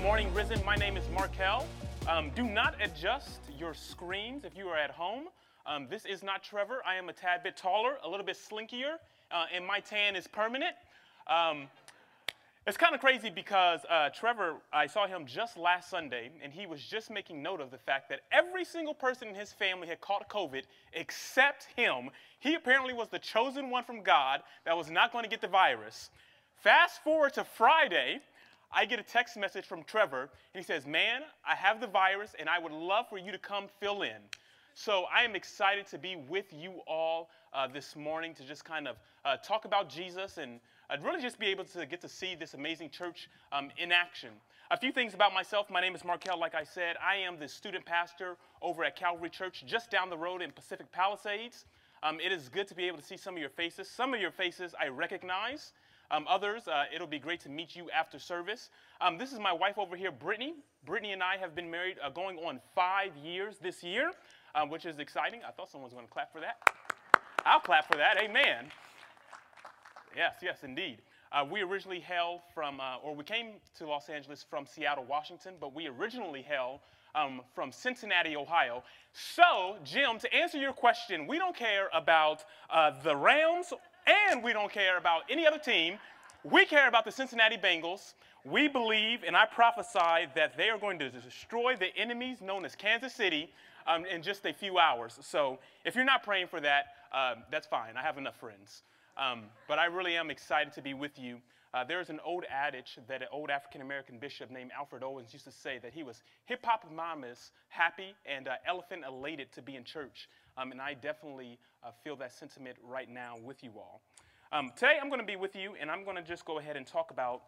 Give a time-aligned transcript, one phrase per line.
[0.00, 0.64] Good morning, Risen.
[0.64, 1.66] My name is Markel.
[2.08, 5.24] Um, do not adjust your screens if you are at home.
[5.66, 6.78] Um, this is not Trevor.
[6.86, 8.94] I am a tad bit taller, a little bit slinkier,
[9.30, 10.74] uh, and my tan is permanent.
[11.26, 11.68] Um,
[12.66, 16.64] it's kind of crazy because uh, Trevor, I saw him just last Sunday, and he
[16.64, 20.00] was just making note of the fact that every single person in his family had
[20.00, 20.62] caught COVID
[20.94, 22.08] except him.
[22.38, 25.46] He apparently was the chosen one from God that was not going to get the
[25.46, 26.08] virus.
[26.62, 28.20] Fast forward to Friday,
[28.72, 32.34] I get a text message from Trevor, and he says, Man, I have the virus,
[32.38, 34.20] and I would love for you to come fill in.
[34.74, 38.86] So I am excited to be with you all uh, this morning to just kind
[38.86, 42.34] of uh, talk about Jesus and I'd really just be able to get to see
[42.34, 44.30] this amazing church um, in action.
[44.72, 45.70] A few things about myself.
[45.70, 46.38] My name is Markel.
[46.38, 50.18] Like I said, I am the student pastor over at Calvary Church just down the
[50.18, 51.64] road in Pacific Palisades.
[52.02, 53.88] Um, it is good to be able to see some of your faces.
[53.88, 55.74] Some of your faces I recognize.
[56.10, 58.70] Um, others, uh, it'll be great to meet you after service.
[59.00, 60.54] Um, this is my wife over here, Brittany.
[60.84, 64.10] Brittany and I have been married uh, going on five years this year,
[64.54, 65.40] uh, which is exciting.
[65.46, 66.56] I thought someone was going to clap for that.
[67.44, 68.16] I'll clap for that.
[68.20, 68.66] Amen.
[70.16, 70.98] Yes, yes, indeed.
[71.32, 75.54] Uh, we originally hail from, uh, or we came to Los Angeles from Seattle, Washington,
[75.60, 76.80] but we originally hail
[77.14, 78.82] um, from Cincinnati, Ohio.
[79.12, 83.72] So, Jim, to answer your question, we don't care about uh, the Rams
[84.10, 85.98] and we don't care about any other team.
[86.42, 88.14] We care about the Cincinnati Bengals.
[88.44, 92.74] We believe, and I prophesy, that they are going to destroy the enemies known as
[92.74, 93.52] Kansas City
[93.86, 95.18] um, in just a few hours.
[95.20, 97.96] So, if you're not praying for that, uh, that's fine.
[97.96, 98.82] I have enough friends.
[99.18, 101.38] Um, but I really am excited to be with you.
[101.72, 105.44] Uh, there's an old adage that an old African American bishop named Alfred Owens used
[105.44, 110.28] to say that he was hippopotamus happy and uh, elephant elated to be in church.
[110.60, 114.02] Um, and I definitely uh, feel that sentiment right now with you all.
[114.52, 116.76] Um, today I'm going to be with you, and I'm going to just go ahead
[116.76, 117.42] and talk about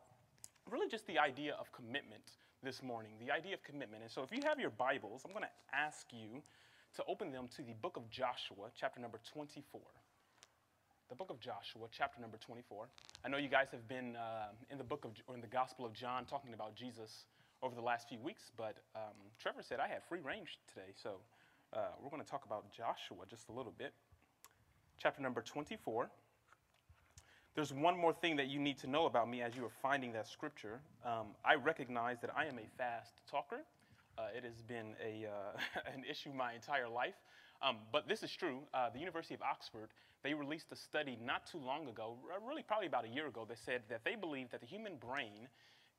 [0.71, 3.13] really just the idea of commitment this morning.
[3.21, 4.03] The idea of commitment.
[4.03, 6.43] And so if you have your Bibles, I'm going to ask you
[6.97, 9.81] to open them to the book of Joshua, chapter number 24
[11.11, 12.89] the book of Joshua, chapter number 24.
[13.23, 15.85] I know you guys have been uh, in the book of, or in the Gospel
[15.85, 17.27] of John talking about Jesus
[17.63, 21.21] over the last few weeks, but um, Trevor said I had free range today, so
[21.73, 23.93] uh, we're going to talk about Joshua just a little bit.
[24.99, 26.11] Chapter number 24.
[27.55, 30.13] There's one more thing that you need to know about me as you are finding
[30.13, 30.81] that scripture.
[31.05, 33.65] Um, I recognize that I am a fast talker.
[34.19, 37.15] Uh, it has been a, uh, an issue my entire life.
[37.63, 38.61] Um, but this is true.
[38.75, 39.91] Uh, the University of Oxford,
[40.23, 42.17] they released a study not too long ago,
[42.47, 45.49] really probably about a year ago, that said that they believe that the human brain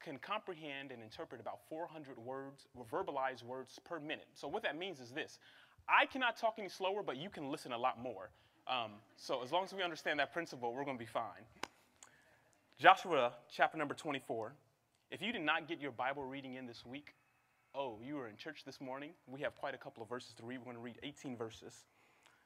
[0.03, 4.27] can comprehend and interpret about 400 words, or verbalized words per minute.
[4.33, 5.39] So what that means is this.
[5.87, 8.29] I cannot talk any slower, but you can listen a lot more.
[8.67, 11.43] Um, so as long as we understand that principle, we're going to be fine.
[12.79, 14.53] Joshua chapter number 24.
[15.11, 17.13] If you did not get your Bible reading in this week,
[17.75, 19.11] oh, you were in church this morning.
[19.27, 20.59] We have quite a couple of verses to read.
[20.59, 21.85] We're going to read 18 verses.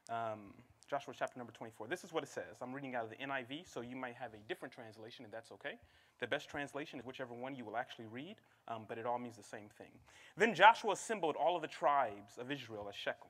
[0.09, 0.53] Um,
[0.89, 1.87] Joshua chapter number 24.
[1.87, 2.61] This is what it says.
[2.61, 5.51] I'm reading out of the NIV, so you might have a different translation, and that's
[5.51, 5.73] okay.
[6.19, 8.37] The best translation is whichever one you will actually read,
[8.69, 9.91] um, but it all means the same thing.
[10.37, 13.27] Then Joshua assembled all of the tribes of Israel at Shechem.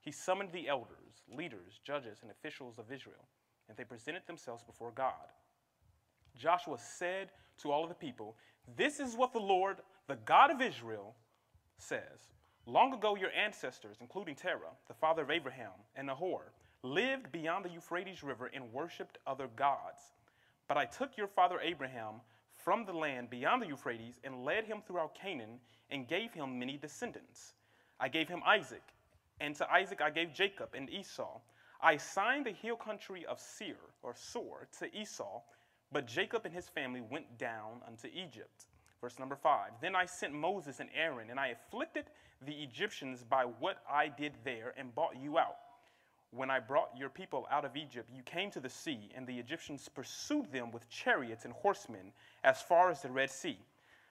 [0.00, 3.26] He summoned the elders, leaders, judges, and officials of Israel,
[3.68, 5.32] and they presented themselves before God.
[6.36, 8.36] Joshua said to all of the people,
[8.76, 9.78] This is what the Lord,
[10.08, 11.14] the God of Israel,
[11.78, 12.32] says
[12.66, 17.70] Long ago, your ancestors, including Terah, the father of Abraham, and Nahor, lived beyond the
[17.70, 20.12] Euphrates River and worshiped other gods.
[20.68, 22.20] But I took your father Abraham
[22.56, 25.60] from the land beyond the Euphrates and led him throughout Canaan
[25.90, 27.54] and gave him many descendants.
[28.00, 28.82] I gave him Isaac,
[29.40, 31.40] and to Isaac I gave Jacob and Esau.
[31.80, 35.40] I assigned the hill country of Seir, or Sor, to Esau,
[35.90, 38.66] but Jacob and his family went down unto Egypt.
[39.00, 42.04] Verse number five Then I sent Moses and Aaron, and I afflicted
[42.46, 45.56] the Egyptians by what I did there, and brought you out.
[46.34, 49.38] When I brought your people out of Egypt, you came to the sea, and the
[49.38, 52.10] Egyptians pursued them with chariots and horsemen
[52.42, 53.58] as far as the Red Sea.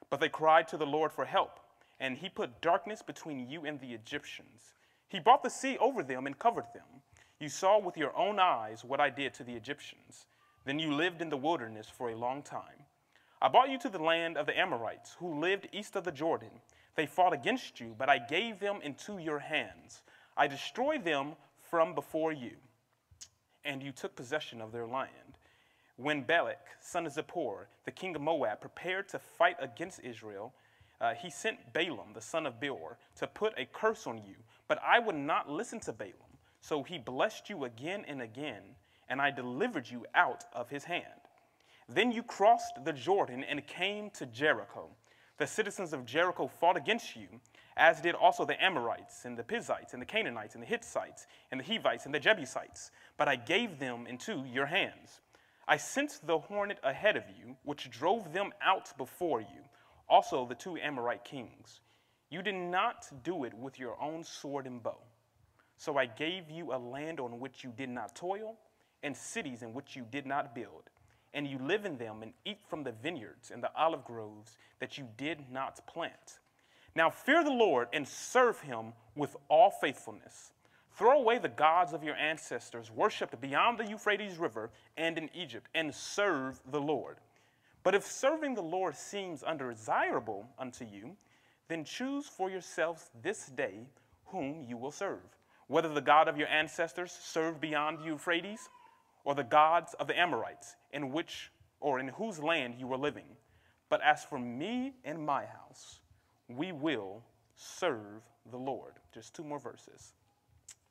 [0.08, 1.58] But they cried to the Lord for help,
[1.98, 4.74] and he put darkness between you and the Egyptians.
[5.08, 7.02] He brought the sea over them and covered them.
[7.40, 10.26] You saw with your own eyes what I did to the Egyptians.
[10.64, 12.86] Then you lived in the wilderness for a long time.
[13.40, 16.60] I brought you to the land of the Amorites, who lived east of the Jordan.
[16.94, 20.02] They fought against you, but I gave them into your hands.
[20.36, 21.34] I destroyed them
[21.72, 22.50] from before you,
[23.64, 25.38] and you took possession of their land.
[25.96, 30.52] When Balak, son of Zippor, the king of Moab, prepared to fight against Israel,
[31.00, 34.34] uh, he sent Balaam, the son of Beor, to put a curse on you.
[34.68, 36.36] But I would not listen to Balaam.
[36.60, 38.76] So he blessed you again and again,
[39.08, 41.06] and I delivered you out of his hand.
[41.88, 44.90] Then you crossed the Jordan and came to Jericho.
[45.38, 47.28] The citizens of Jericho fought against you,
[47.76, 51.60] as did also the Amorites, and the Perizzites, and the Canaanites, and the Hittites, and
[51.60, 52.90] the Hivites, and the Jebusites.
[53.16, 55.20] But I gave them into your hands.
[55.66, 59.62] I sent the hornet ahead of you, which drove them out before you,
[60.08, 61.80] also the two Amorite kings.
[62.30, 64.98] You did not do it with your own sword and bow.
[65.76, 68.56] So I gave you a land on which you did not toil,
[69.02, 70.90] and cities in which you did not build.
[71.34, 74.98] And you live in them and eat from the vineyards and the olive groves that
[74.98, 76.38] you did not plant.
[76.94, 80.52] Now fear the Lord and serve him with all faithfulness.
[80.94, 85.68] Throw away the gods of your ancestors, worshipped beyond the Euphrates River and in Egypt,
[85.74, 87.16] and serve the Lord.
[87.82, 91.16] But if serving the Lord seems undesirable unto you,
[91.68, 93.86] then choose for yourselves this day
[94.26, 95.22] whom you will serve,
[95.68, 98.68] whether the God of your ancestors served beyond the Euphrates,
[99.24, 101.50] or the gods of the Amorites, in which
[101.80, 103.36] or in whose land you were living.
[103.88, 106.00] But as for me and my house,
[106.48, 107.22] we will
[107.56, 108.94] serve the Lord.
[109.14, 110.12] Just two more verses.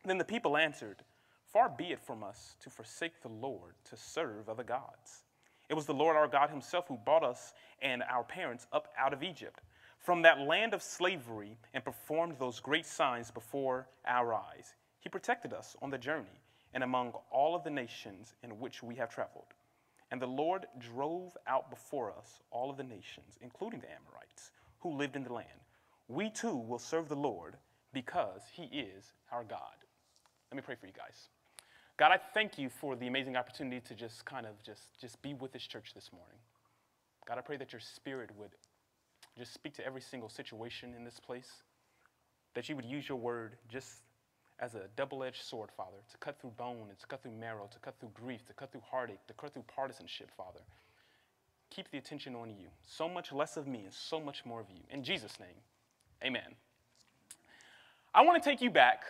[0.05, 1.03] Then the people answered,
[1.51, 5.23] Far be it from us to forsake the Lord to serve other gods.
[5.69, 9.13] It was the Lord our God Himself who brought us and our parents up out
[9.13, 9.61] of Egypt,
[9.99, 14.75] from that land of slavery, and performed those great signs before our eyes.
[14.99, 16.41] He protected us on the journey
[16.73, 19.53] and among all of the nations in which we have traveled.
[20.09, 24.51] And the Lord drove out before us all of the nations, including the Amorites,
[24.81, 25.47] who lived in the land.
[26.07, 27.55] We too will serve the Lord
[27.93, 29.59] because He is our God.
[30.51, 31.29] Let me pray for you guys.
[31.97, 35.33] God, I thank you for the amazing opportunity to just kind of just, just be
[35.33, 36.37] with this church this morning.
[37.27, 38.51] God, I pray that your spirit would
[39.37, 41.63] just speak to every single situation in this place,
[42.55, 44.01] that you would use your word just
[44.59, 47.69] as a double edged sword, Father, to cut through bone and to cut through marrow,
[47.71, 50.59] to cut through grief, to cut through heartache, to cut through partisanship, Father.
[51.71, 52.67] Keep the attention on you.
[52.85, 54.81] So much less of me and so much more of you.
[54.89, 55.55] In Jesus' name,
[56.23, 56.55] amen.
[58.13, 59.05] I want to take you back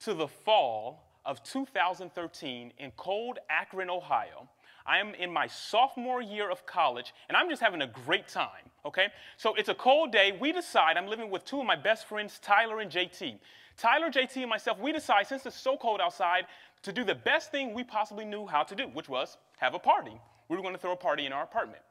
[0.00, 4.46] to the fall of 2013 in cold Akron, Ohio.
[4.84, 8.68] I am in my sophomore year of college, and I'm just having a great time,
[8.84, 9.08] okay?
[9.38, 10.36] So it's a cold day.
[10.38, 13.38] We decide, I'm living with two of my best friends, Tyler and JT.
[13.78, 16.46] Tyler, JT, and myself, we decide, since it's so cold outside,
[16.82, 19.78] to do the best thing we possibly knew how to do, which was have a
[19.78, 20.20] party.
[20.48, 21.82] We were going to throw a party in our apartment.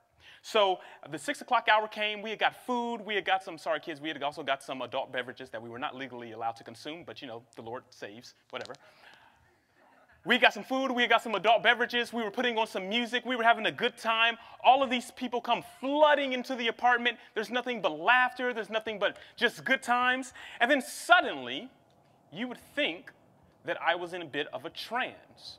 [0.42, 0.80] So
[1.10, 2.22] the six o'clock hour came.
[2.22, 3.00] We had got food.
[3.06, 5.70] We had got some, sorry kids, we had also got some adult beverages that we
[5.70, 8.74] were not legally allowed to consume, but you know, the Lord saves, whatever.
[10.24, 13.26] We got some food, we got some adult beverages, we were putting on some music,
[13.26, 14.38] we were having a good time.
[14.64, 17.18] All of these people come flooding into the apartment.
[17.34, 20.34] There's nothing but laughter, there's nothing but just good times.
[20.60, 21.70] And then suddenly,
[22.32, 23.12] you would think
[23.66, 25.58] that I was in a bit of a trance.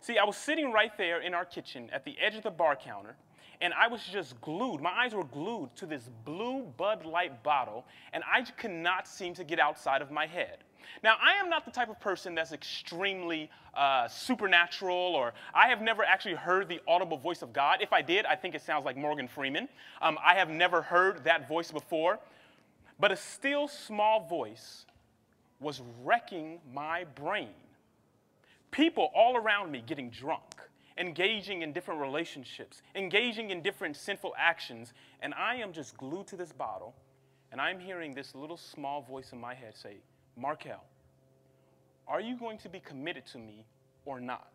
[0.00, 2.76] See, I was sitting right there in our kitchen at the edge of the bar
[2.76, 3.16] counter,
[3.60, 4.80] and I was just glued.
[4.80, 9.34] My eyes were glued to this blue Bud Light bottle, and I could not seem
[9.34, 10.58] to get outside of my head.
[11.02, 15.82] Now, I am not the type of person that's extremely uh, supernatural, or I have
[15.82, 17.78] never actually heard the audible voice of God.
[17.82, 19.68] If I did, I think it sounds like Morgan Freeman.
[20.00, 22.18] Um, I have never heard that voice before.
[22.98, 24.86] But a still small voice
[25.60, 27.50] was wrecking my brain.
[28.70, 30.42] People all around me getting drunk,
[30.98, 36.36] engaging in different relationships, engaging in different sinful actions, and I am just glued to
[36.36, 36.94] this bottle,
[37.52, 39.96] and I'm hearing this little small voice in my head say,
[40.36, 40.82] Markel,
[42.08, 43.64] are you going to be committed to me
[44.04, 44.52] or not?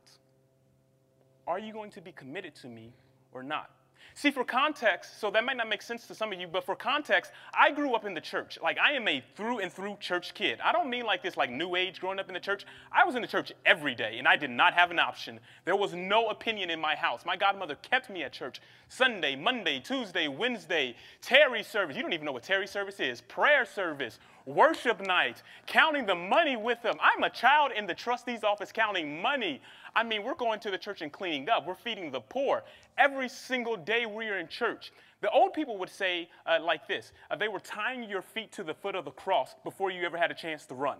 [1.47, 2.93] Are you going to be committed to me
[3.31, 3.69] or not?
[4.13, 6.75] See, for context, so that might not make sense to some of you, but for
[6.75, 8.59] context, I grew up in the church.
[8.61, 10.59] Like, I am a through and through church kid.
[10.63, 12.65] I don't mean like this, like new age growing up in the church.
[12.91, 15.39] I was in the church every day, and I did not have an option.
[15.65, 17.25] There was no opinion in my house.
[17.25, 21.95] My godmother kept me at church Sunday, Monday, Tuesday, Wednesday, Tarry service.
[21.95, 23.21] You don't even know what Tarry service is.
[23.21, 26.97] Prayer service, worship night, counting the money with them.
[27.01, 29.61] I'm a child in the trustee's office counting money.
[29.95, 31.67] I mean, we're going to the church and cleaning up.
[31.67, 32.63] We're feeding the poor.
[32.97, 34.91] Every single day we are in church.
[35.21, 38.63] The old people would say uh, like this uh, they were tying your feet to
[38.63, 40.97] the foot of the cross before you ever had a chance to run,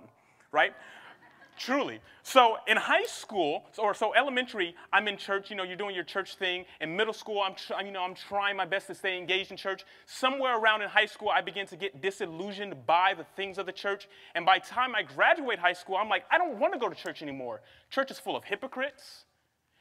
[0.52, 0.74] right?
[1.62, 2.00] Truly.
[2.24, 5.52] So in high school, or so elementary, I'm in church.
[5.52, 6.66] You know, you're doing your church thing.
[6.80, 7.54] In middle school, I'm,
[7.86, 9.86] you know, I'm trying my best to stay engaged in church.
[10.08, 13.72] Somewhere around in high school, I begin to get disillusioned by the things of the
[13.72, 14.08] church.
[14.34, 16.96] And by time I graduate high school, I'm like, I don't want to go to
[16.96, 17.62] church anymore.
[17.92, 19.26] Church is full of hypocrites.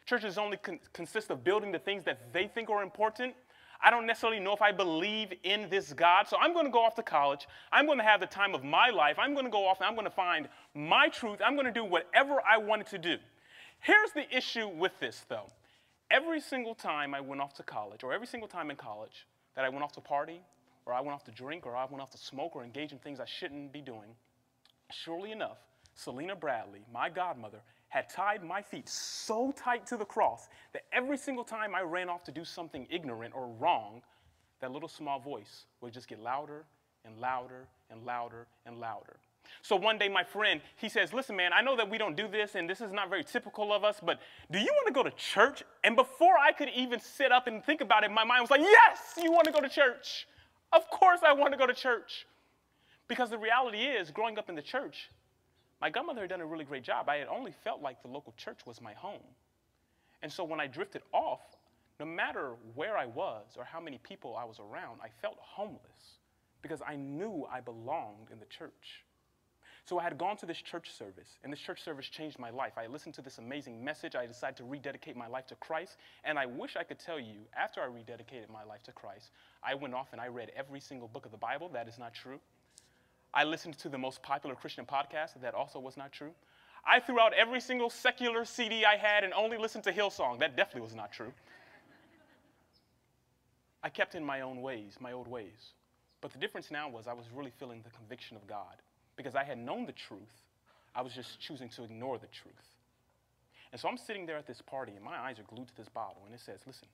[0.05, 3.33] Churches only con- consist of building the things that they think are important.
[3.83, 6.29] I don't necessarily know if I believe in this God.
[6.29, 7.47] So I'm going to go off to college.
[7.73, 9.19] I'm going to have the time of my life.
[9.19, 11.39] I'm going to go off and I'm going to find my truth.
[11.45, 13.17] I'm going to do whatever I wanted to do.
[13.81, 15.47] Here's the issue with this, though.
[16.11, 19.65] Every single time I went off to college, or every single time in college that
[19.65, 20.41] I went off to party,
[20.85, 22.99] or I went off to drink, or I went off to smoke, or engage in
[22.99, 24.17] things I shouldn't be doing,
[24.91, 25.59] surely enough,
[25.95, 31.18] Selena Bradley, my godmother, had tied my feet so tight to the cross that every
[31.18, 34.00] single time I ran off to do something ignorant or wrong,
[34.61, 36.64] that little small voice would just get louder
[37.04, 39.16] and louder and louder and louder.
[39.62, 42.28] So one day, my friend, he says, Listen, man, I know that we don't do
[42.28, 44.20] this and this is not very typical of us, but
[44.50, 45.62] do you want to go to church?
[45.82, 48.61] And before I could even sit up and think about it, my mind was like,
[48.61, 50.28] Yes, you want to go to church.
[50.73, 52.26] Of course, I want to go to church.
[53.09, 55.11] Because the reality is, growing up in the church,
[55.81, 57.09] my godmother had done a really great job.
[57.09, 59.23] I had only felt like the local church was my home.
[60.23, 61.41] And so when I drifted off,
[61.99, 66.19] no matter where I was or how many people I was around, I felt homeless
[66.63, 69.05] because I knew I belonged in the church.
[69.87, 72.75] So I had gone to this church service, and this church service changed my life.
[72.77, 74.15] I listened to this amazing message.
[74.15, 75.97] I decided to rededicate my life to Christ.
[76.23, 79.31] And I wish I could tell you, after I rededicated my life to Christ,
[79.65, 81.69] I went off and I read every single book of the Bible.
[81.73, 82.41] That is not true.
[83.33, 85.41] I listened to the most popular Christian podcast.
[85.41, 86.33] That also was not true.
[86.85, 90.39] I threw out every single secular CD I had and only listened to Hillsong.
[90.41, 91.33] That definitely was not true.
[93.83, 95.73] I kept in my own ways, my old ways.
[96.21, 98.77] But the difference now was I was really feeling the conviction of God
[99.17, 100.43] because I had known the truth.
[100.95, 102.55] I was just choosing to ignore the truth.
[103.73, 105.89] And so I'm sitting there at this party, and my eyes are glued to this
[105.89, 106.89] bottle, and it says, Listen,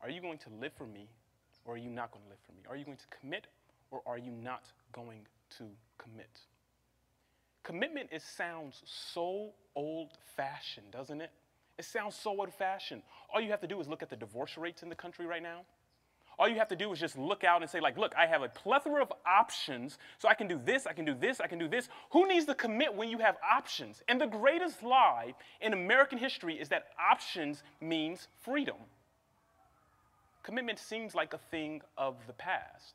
[0.00, 1.08] are you going to live for me,
[1.64, 2.62] or are you not going to live for me?
[2.68, 3.48] Are you going to commit,
[3.90, 5.26] or are you not going
[5.58, 5.64] to
[5.98, 6.40] commit?
[7.62, 11.30] Commitment it sounds so old fashioned, doesn't it?
[11.78, 13.02] It sounds so old fashioned.
[13.32, 15.42] All you have to do is look at the divorce rates in the country right
[15.42, 15.62] now.
[16.38, 18.42] All you have to do is just look out and say, like, look, I have
[18.42, 21.58] a plethora of options, so I can do this, I can do this, I can
[21.58, 21.88] do this.
[22.10, 24.02] Who needs to commit when you have options?
[24.08, 28.76] And the greatest lie in American history is that options means freedom.
[30.42, 32.94] Commitment seems like a thing of the past.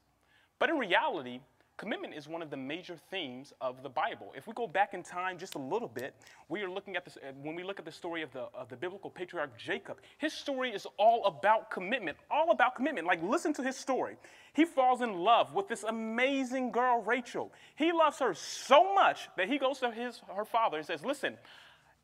[0.60, 1.40] But in reality,
[1.80, 4.34] Commitment is one of the major themes of the Bible.
[4.36, 6.14] If we go back in time just a little bit,
[6.50, 8.68] we are looking at this, uh, when we look at the story of the, of
[8.68, 13.08] the biblical patriarch Jacob, his story is all about commitment, all about commitment.
[13.08, 14.18] Like, listen to his story.
[14.52, 17.54] He falls in love with this amazing girl, Rachel.
[17.78, 21.38] He loves her so much that he goes to his, her father and says, Listen,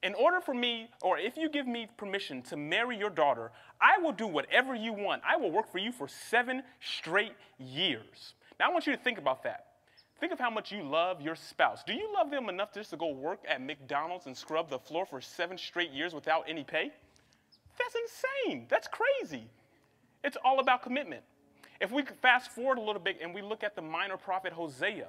[0.03, 4.01] in order for me, or if you give me permission to marry your daughter, I
[4.01, 5.21] will do whatever you want.
[5.27, 8.35] I will work for you for seven straight years.
[8.59, 9.65] Now, I want you to think about that.
[10.19, 11.83] Think of how much you love your spouse.
[11.83, 15.05] Do you love them enough just to go work at McDonald's and scrub the floor
[15.05, 16.91] for seven straight years without any pay?
[17.77, 18.67] That's insane.
[18.69, 19.49] That's crazy.
[20.23, 21.23] It's all about commitment.
[21.81, 25.07] If we fast forward a little bit and we look at the minor prophet Hosea,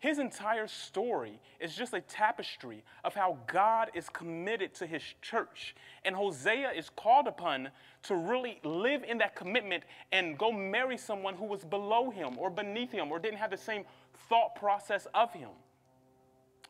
[0.00, 5.74] his entire story is just a tapestry of how God is committed to his church.
[6.06, 7.68] And Hosea is called upon
[8.04, 12.48] to really live in that commitment and go marry someone who was below him or
[12.48, 13.84] beneath him or didn't have the same
[14.30, 15.50] thought process of him.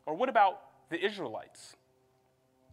[0.07, 1.77] Or what about the Israelites?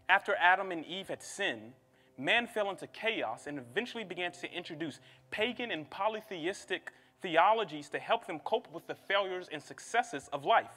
[0.10, 1.74] After Adam and Eve had sinned,
[2.18, 5.00] man fell into chaos and eventually began to introduce
[5.30, 10.72] pagan and polytheistic theologies to help them cope with the failures and successes of life.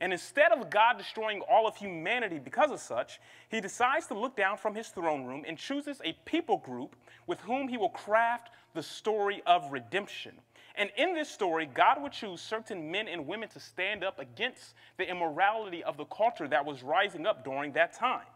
[0.00, 4.36] And instead of God destroying all of humanity because of such, he decides to look
[4.36, 8.50] down from his throne room and chooses a people group with whom he will craft
[8.74, 10.32] the story of redemption.
[10.76, 14.74] And in this story, God would choose certain men and women to stand up against
[14.98, 18.26] the immorality of the culture that was rising up during that time.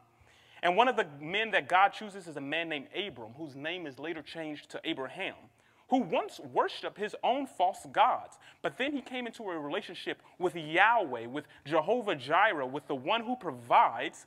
[0.63, 3.87] And one of the men that God chooses is a man named Abram, whose name
[3.87, 5.35] is later changed to Abraham
[5.89, 10.55] who once worshiped his own false gods, but then he came into a relationship with
[10.55, 14.27] Yahweh, with Jehovah Jireh, with the one who provides,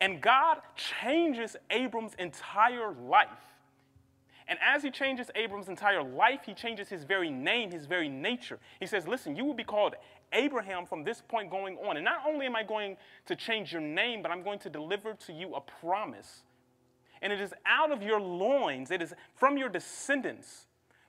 [0.00, 3.28] and God changes Abram's entire life.
[4.46, 8.58] And as he changes Abram's entire life, he changes his very name, his very nature.
[8.80, 9.94] He says, Listen, you will be called
[10.32, 11.96] Abraham from this point going on.
[11.96, 12.96] And not only am I going
[13.26, 16.44] to change your name, but I'm going to deliver to you a promise.
[17.20, 20.67] And it is out of your loins, it is from your descendants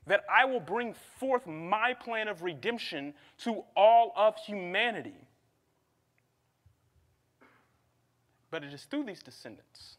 [0.10, 3.14] that I will bring forth my plan of redemption
[3.44, 5.28] to all of humanity.
[8.50, 9.98] But it is through these descendants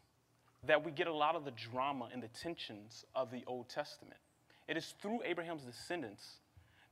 [0.67, 4.19] that we get a lot of the drama and the tensions of the Old Testament.
[4.67, 6.39] It is through Abraham's descendants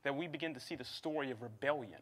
[0.04, 2.00] that we begin to see the story of rebellion,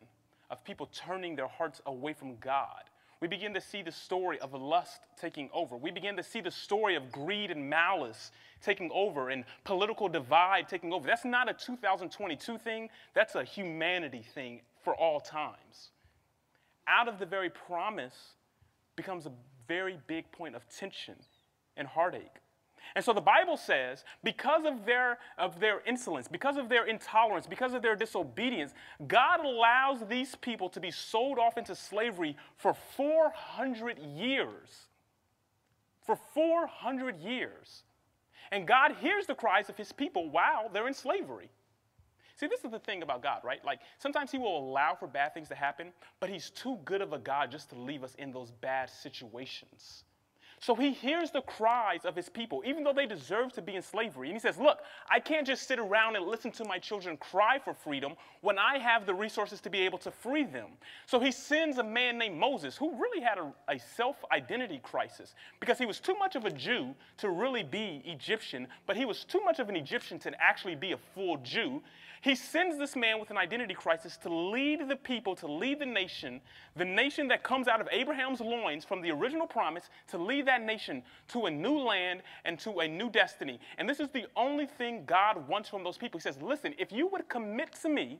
[0.51, 2.83] of people turning their hearts away from God.
[3.19, 5.75] We begin to see the story of lust taking over.
[5.75, 8.31] We begin to see the story of greed and malice
[8.61, 11.07] taking over and political divide taking over.
[11.07, 15.89] That's not a 2022 thing, that's a humanity thing for all times.
[16.87, 18.33] Out of the very promise
[18.95, 19.31] becomes a
[19.67, 21.15] very big point of tension
[21.75, 22.35] and heartache.
[22.95, 27.47] And so the Bible says, because of their, of their insolence, because of their intolerance,
[27.47, 28.73] because of their disobedience,
[29.07, 34.87] God allows these people to be sold off into slavery for 400 years.
[36.05, 37.83] For 400 years.
[38.51, 41.49] And God hears the cries of his people while they're in slavery.
[42.37, 43.65] See, this is the thing about God, right?
[43.65, 47.11] Like, sometimes He will allow for bad things to happen, but He's too good of
[47.11, 50.03] a God just to leave us in those bad situations.
[50.59, 53.81] So he hears the cries of his people, even though they deserve to be in
[53.83, 54.29] slavery.
[54.29, 57.59] And he says, Look, I can't just sit around and listen to my children cry
[57.59, 60.69] for freedom when I have the resources to be able to free them.
[61.05, 65.35] So he sends a man named Moses, who really had a, a self identity crisis
[65.59, 69.25] because he was too much of a Jew to really be Egyptian, but he was
[69.25, 71.83] too much of an Egyptian to actually be a full Jew.
[72.21, 75.85] He sends this man with an identity crisis to lead the people, to lead the
[75.85, 76.41] nation,
[76.75, 80.63] the nation that comes out of Abraham's loins from the original promise, to lead that
[80.63, 83.59] nation to a new land and to a new destiny.
[83.77, 86.19] And this is the only thing God wants from those people.
[86.19, 88.19] He says, Listen, if you would commit to me,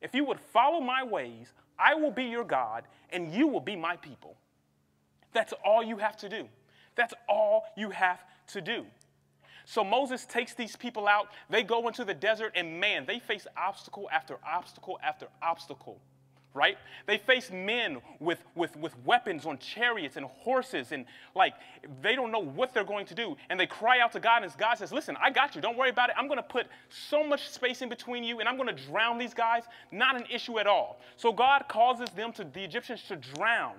[0.00, 3.76] if you would follow my ways, I will be your God and you will be
[3.76, 4.36] my people.
[5.32, 6.48] That's all you have to do.
[6.94, 8.86] That's all you have to do.
[9.66, 11.28] So Moses takes these people out.
[11.50, 16.00] They go into the desert, and man, they face obstacle after obstacle after obstacle
[16.56, 16.78] right?
[17.06, 21.52] They face men with, with, with weapons on chariots and horses, and like
[22.02, 23.36] they don't know what they're going to do.
[23.50, 25.60] And they cry out to God, and God says, Listen, I got you.
[25.60, 26.16] Don't worry about it.
[26.18, 29.18] I'm going to put so much space in between you, and I'm going to drown
[29.18, 29.64] these guys.
[29.92, 30.98] Not an issue at all.
[31.16, 33.74] So God causes them to, the Egyptians to drown.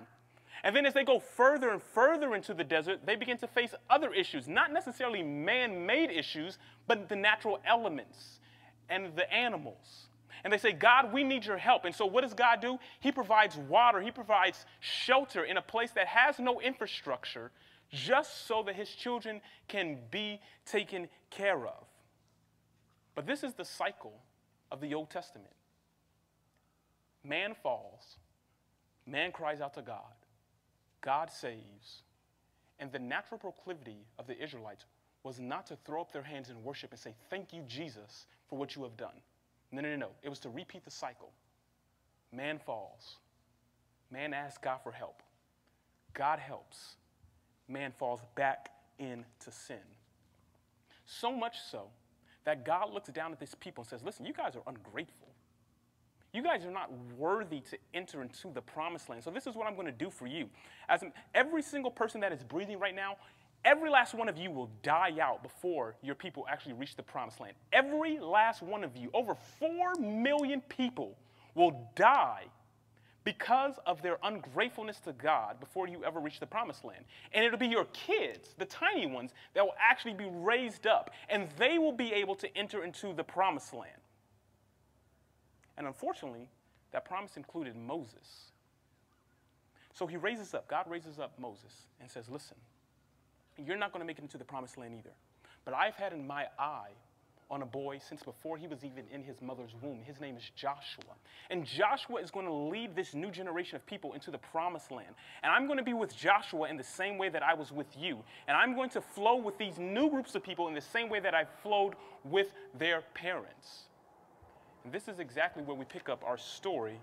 [0.64, 3.74] And then as they go further and further into the desert, they begin to face
[3.90, 8.40] other issues, not necessarily man made issues, but the natural elements
[8.88, 10.07] and the animals.
[10.44, 11.84] And they say, God, we need your help.
[11.84, 12.78] And so what does God do?
[13.00, 17.50] He provides water, He provides shelter in a place that has no infrastructure,
[17.90, 21.84] just so that His children can be taken care of.
[23.14, 24.14] But this is the cycle
[24.70, 25.52] of the Old Testament
[27.24, 28.16] man falls,
[29.06, 30.14] man cries out to God.
[31.00, 32.02] God saves.
[32.80, 34.84] And the natural proclivity of the Israelites
[35.24, 38.58] was not to throw up their hands in worship and say, Thank you, Jesus, for
[38.58, 39.20] what you have done.
[39.70, 40.08] No, no, no, no.
[40.22, 41.32] It was to repeat the cycle.
[42.32, 43.16] Man falls.
[44.10, 45.22] Man asks God for help.
[46.14, 46.96] God helps.
[47.68, 49.76] Man falls back into sin.
[51.04, 51.88] So much so
[52.44, 55.28] that God looks down at this people and says, Listen, you guys are ungrateful.
[56.32, 59.24] You guys are not worthy to enter into the promised land.
[59.24, 60.48] So, this is what I'm going to do for you.
[60.88, 61.02] As
[61.34, 63.16] every single person that is breathing right now,
[63.64, 67.40] every last one of you will die out before your people actually reach the promised
[67.40, 67.54] land.
[67.72, 71.16] Every last one of you, over 4 million people,
[71.54, 72.44] will die
[73.24, 77.04] because of their ungratefulness to God before you ever reach the promised land.
[77.32, 81.48] And it'll be your kids, the tiny ones, that will actually be raised up, and
[81.58, 84.00] they will be able to enter into the promised land.
[85.76, 86.48] And unfortunately,
[86.92, 88.52] that promise included Moses.
[89.92, 92.56] So he raises up, God raises up Moses and says, Listen,
[93.64, 95.12] you're not going to make it into the promised land either.
[95.64, 96.90] But I've had in my eye
[97.50, 100.00] on a boy since before he was even in his mother's womb.
[100.04, 101.14] His name is Joshua.
[101.50, 105.14] And Joshua is going to lead this new generation of people into the promised land.
[105.42, 107.86] And I'm going to be with Joshua in the same way that I was with
[107.98, 108.18] you.
[108.46, 111.20] And I'm going to flow with these new groups of people in the same way
[111.20, 113.84] that I flowed with their parents.
[114.84, 117.00] And this is exactly where we pick up our story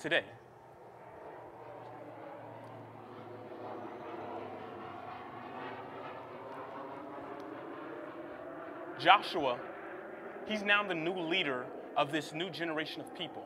[0.00, 0.24] today.
[9.02, 9.58] Joshua,
[10.46, 13.44] he's now the new leader of this new generation of people.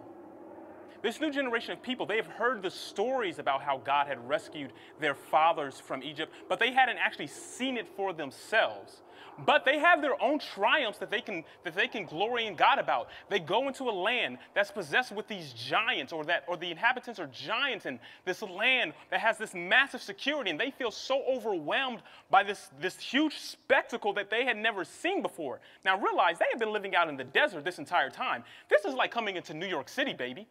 [1.06, 4.72] This new generation of people, they have heard the stories about how God had rescued
[4.98, 9.02] their fathers from Egypt, but they hadn't actually seen it for themselves.
[9.46, 12.80] But they have their own triumphs that they can that they can glory in God
[12.80, 13.06] about.
[13.28, 17.20] They go into a land that's possessed with these giants, or that or the inhabitants
[17.20, 22.02] are giants in this land that has this massive security, and they feel so overwhelmed
[22.30, 25.60] by this, this huge spectacle that they had never seen before.
[25.84, 28.42] Now realize they have been living out in the desert this entire time.
[28.68, 30.48] This is like coming into New York City, baby.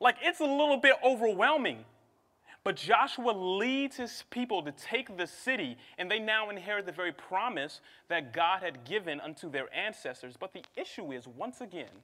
[0.00, 1.84] Like it's a little bit overwhelming.
[2.64, 7.12] But Joshua leads his people to take the city, and they now inherit the very
[7.12, 10.34] promise that God had given unto their ancestors.
[10.36, 12.02] But the issue is, once again,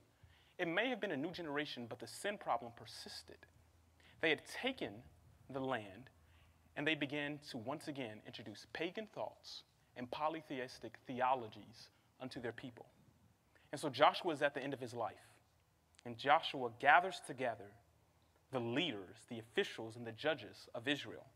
[0.60, 3.38] it may have been a new generation, but the sin problem persisted.
[4.20, 4.92] They had taken
[5.50, 6.10] the land,
[6.76, 9.64] and they began to once again introduce pagan thoughts
[9.96, 11.88] and polytheistic theologies
[12.20, 12.86] unto their people.
[13.72, 15.26] And so Joshua is at the end of his life,
[16.06, 17.72] and Joshua gathers together
[18.52, 21.26] the leaders, the officials, and the judges of Israel.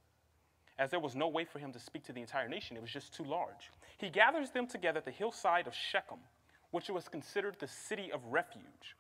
[0.79, 2.77] as there was no way for him to speak to the entire nation.
[2.77, 3.71] It was just too large.
[3.99, 6.19] He gathers them together at the hillside of Shechem,
[6.71, 8.97] which was considered the city of refuge.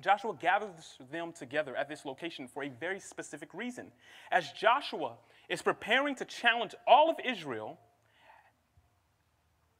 [0.00, 3.92] Joshua gathers them together at this location for a very specific reason.
[4.30, 5.16] As Joshua
[5.48, 7.78] is preparing to challenge all of Israel,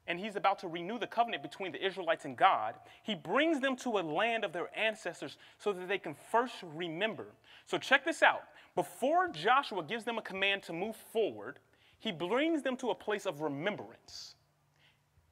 [0.07, 3.77] and he's about to renew the covenant between the Israelites and God, he brings them
[3.77, 7.27] to a land of their ancestors so that they can first remember.
[7.67, 8.43] So check this out.
[8.75, 11.59] Before Joshua gives them a command to move forward,
[11.99, 14.35] he brings them to a place of remembrance.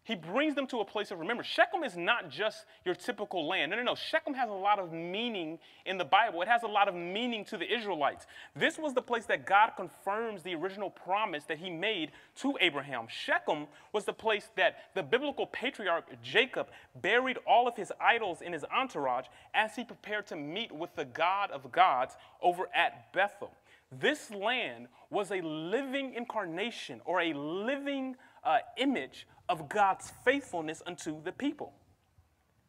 [0.08, 1.50] He brings them to a place of remembrance.
[1.50, 3.70] Shechem is not just your typical land.
[3.70, 3.94] No, no, no.
[3.94, 6.40] Shechem has a lot of meaning in the Bible.
[6.40, 8.24] It has a lot of meaning to the Israelites.
[8.56, 13.06] This was the place that God confirms the original promise that he made to Abraham.
[13.06, 16.68] Shechem was the place that the biblical patriarch Jacob
[17.02, 21.04] buried all of his idols in his entourage as he prepared to meet with the
[21.04, 23.52] God of gods over at Bethel.
[23.92, 28.16] This land was a living incarnation or a living
[28.48, 31.74] uh, image of God's faithfulness unto the people.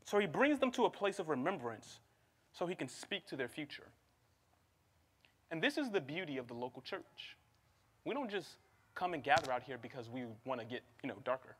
[0.05, 1.99] So he brings them to a place of remembrance
[2.51, 3.87] so he can speak to their future.
[5.51, 7.37] And this is the beauty of the local church.
[8.05, 8.49] We don't just
[8.93, 11.55] come and gather out here because we want to get, you know, darker.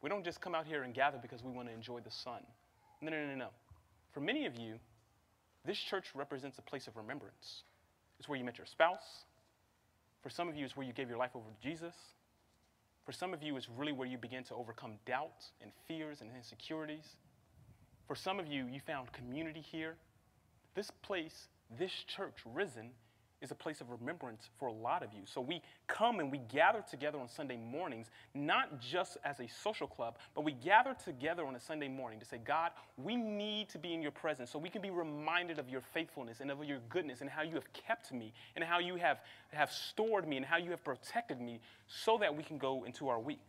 [0.00, 2.40] We don't just come out here and gather because we want to enjoy the sun.
[3.02, 3.48] No, no, no, no.
[4.12, 4.78] For many of you,
[5.64, 7.64] this church represents a place of remembrance.
[8.18, 9.24] It's where you met your spouse.
[10.22, 11.94] For some of you, it's where you gave your life over to Jesus.
[13.06, 16.30] For some of you, it's really where you begin to overcome doubts and fears and
[16.36, 17.14] insecurities.
[18.08, 19.96] For some of you, you found community here.
[20.74, 21.46] This place,
[21.78, 22.90] this church, Risen,
[23.46, 25.20] is a place of remembrance for a lot of you.
[25.24, 29.86] So we come and we gather together on Sunday mornings, not just as a social
[29.86, 33.78] club, but we gather together on a Sunday morning to say, God, we need to
[33.78, 36.80] be in your presence so we can be reminded of your faithfulness and of your
[36.88, 39.20] goodness and how you have kept me and how you have,
[39.52, 43.08] have stored me and how you have protected me so that we can go into
[43.08, 43.46] our week.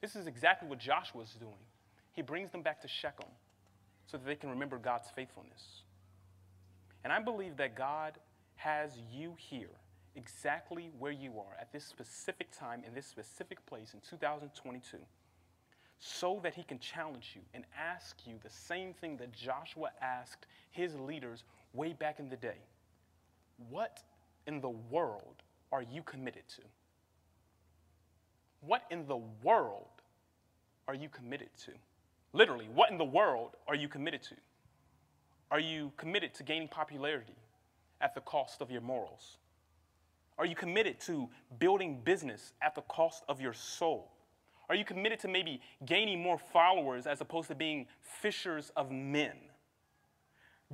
[0.00, 1.52] This is exactly what Joshua is doing.
[2.12, 3.28] He brings them back to Shechem
[4.06, 5.82] so that they can remember God's faithfulness.
[7.02, 8.18] And I believe that God
[8.62, 9.70] has you here
[10.14, 14.98] exactly where you are at this specific time in this specific place in 2022
[15.98, 20.46] so that he can challenge you and ask you the same thing that Joshua asked
[20.70, 22.58] his leaders way back in the day.
[23.70, 24.02] What
[24.46, 26.62] in the world are you committed to?
[28.60, 29.86] What in the world
[30.88, 31.72] are you committed to?
[32.32, 34.34] Literally, what in the world are you committed to?
[35.50, 37.36] Are you committed to gaining popularity?
[38.02, 39.38] At the cost of your morals?
[40.38, 44.10] Are you committed to building business at the cost of your soul?
[44.68, 49.36] Are you committed to maybe gaining more followers as opposed to being fishers of men?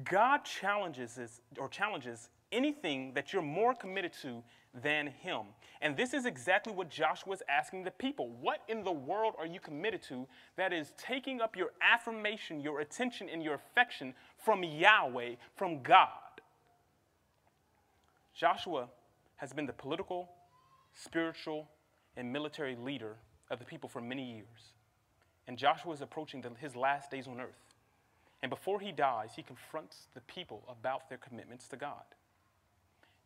[0.04, 1.18] God challenges
[1.58, 4.42] or challenges anything that you're more committed to
[4.82, 5.40] than him.
[5.80, 8.30] And this is exactly what Joshua is asking the people.
[8.40, 12.80] What in the world are you committed to that is taking up your affirmation, your
[12.80, 16.08] attention, and your affection from Yahweh, from God?
[18.38, 18.88] Joshua
[19.36, 20.28] has been the political,
[20.94, 21.68] spiritual,
[22.16, 23.16] and military leader
[23.50, 24.74] of the people for many years.
[25.48, 27.74] And Joshua is approaching the, his last days on earth.
[28.40, 32.04] And before he dies, he confronts the people about their commitments to God.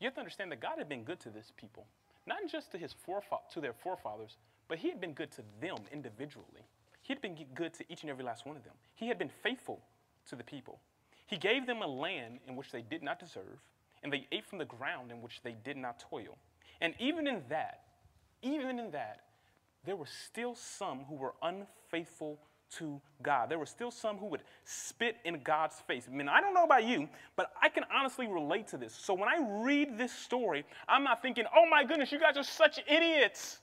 [0.01, 1.85] You have to understand that God had been good to this people,
[2.27, 5.77] not just to, his forefa- to their forefathers, but he had been good to them
[5.93, 6.65] individually.
[7.03, 8.75] He had been good to each and every last one of them.
[8.95, 9.83] He had been faithful
[10.31, 10.81] to the people.
[11.27, 13.59] He gave them a land in which they did not deserve
[14.03, 16.37] and they ate from the ground in which they did not toil.
[16.81, 17.83] And even in that,
[18.43, 19.21] even in that,
[19.85, 22.39] there were still some who were unfaithful
[22.79, 23.51] to God.
[23.51, 26.07] There were still some who would spit in God's face.
[26.11, 28.95] I mean, I don't know about you, but I can honestly relate to this.
[28.95, 32.45] So when I read this story, I'm not thinking, oh my goodness, you guys are
[32.45, 33.59] such idiots.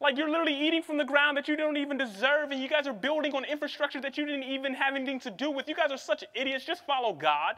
[0.00, 2.86] Like you're literally eating from the ground that you don't even deserve, and you guys
[2.86, 5.68] are building on infrastructure that you didn't even have anything to do with.
[5.68, 6.66] You guys are such idiots.
[6.66, 7.56] Just follow God.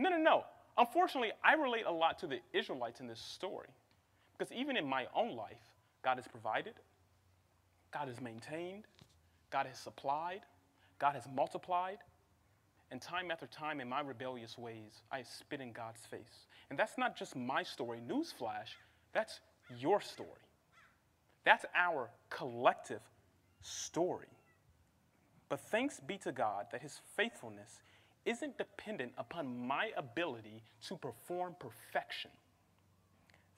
[0.00, 0.44] No, no, no.
[0.78, 3.68] Unfortunately, I relate a lot to the Israelites in this story.
[4.36, 5.60] Because even in my own life,
[6.02, 6.72] God has provided,
[7.92, 8.84] God has maintained,
[9.50, 10.40] God has supplied,
[10.98, 11.98] God has multiplied.
[12.90, 16.46] And time after time, in my rebellious ways, I spit in God's face.
[16.70, 18.70] And that's not just my story, newsflash,
[19.12, 19.40] that's
[19.78, 20.28] your story.
[21.44, 23.02] That's our collective
[23.60, 24.28] story.
[25.50, 27.80] But thanks be to God that His faithfulness
[28.24, 32.30] isn't dependent upon my ability to perform perfection.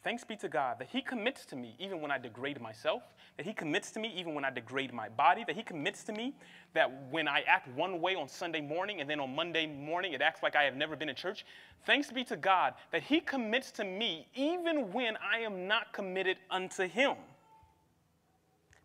[0.04, 3.02] Thanks be to God that He commits to me even when I degrade myself,
[3.36, 6.12] that He commits to me even when I degrade my body, that He commits to
[6.12, 6.34] me
[6.74, 10.20] that when I act one way on Sunday morning and then on Monday morning it
[10.20, 11.46] acts like I have never been in church.
[11.86, 16.38] Thanks be to God that He commits to me even when I am not committed
[16.50, 17.14] unto Him.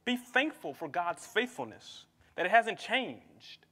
[0.06, 3.66] Be thankful for God's faithfulness, that it hasn't changed.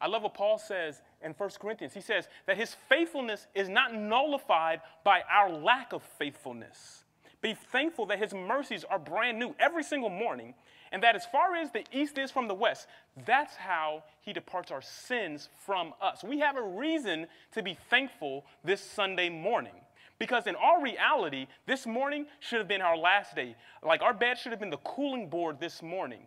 [0.00, 1.94] I love what Paul says in 1 Corinthians.
[1.94, 7.04] He says that his faithfulness is not nullified by our lack of faithfulness.
[7.42, 10.54] Be thankful that his mercies are brand new every single morning,
[10.92, 12.86] and that as far as the east is from the west,
[13.24, 16.22] that's how he departs our sins from us.
[16.22, 19.72] We have a reason to be thankful this Sunday morning.
[20.18, 23.56] Because in all reality, this morning should have been our last day.
[23.82, 26.20] Like our bed should have been the cooling board this morning.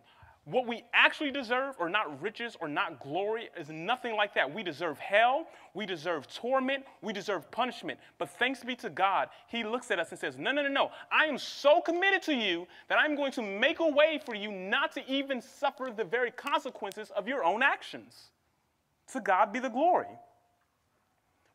[0.44, 4.52] What we actually deserve are not riches or not glory, is nothing like that.
[4.52, 7.98] We deserve hell, we deserve torment, we deserve punishment.
[8.18, 10.90] But thanks be to God, He looks at us and says, No, no, no, no.
[11.10, 14.52] I am so committed to you that I'm going to make a way for you
[14.52, 18.30] not to even suffer the very consequences of your own actions.
[19.12, 20.08] To God be the glory.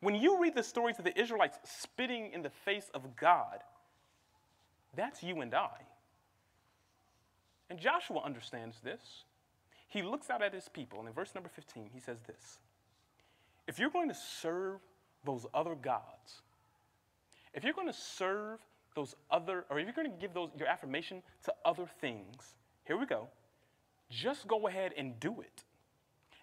[0.00, 3.60] When you read the stories of the Israelites spitting in the face of God,
[4.96, 5.68] that's you and I.
[7.70, 9.24] And Joshua understands this.
[9.88, 12.58] He looks out at his people, and in verse number 15, he says this
[13.66, 14.80] If you're going to serve
[15.24, 16.42] those other gods,
[17.54, 18.60] if you're going to serve
[18.94, 22.54] those other, or if you're going to give those, your affirmation to other things,
[22.84, 23.28] here we go.
[24.10, 25.62] Just go ahead and do it.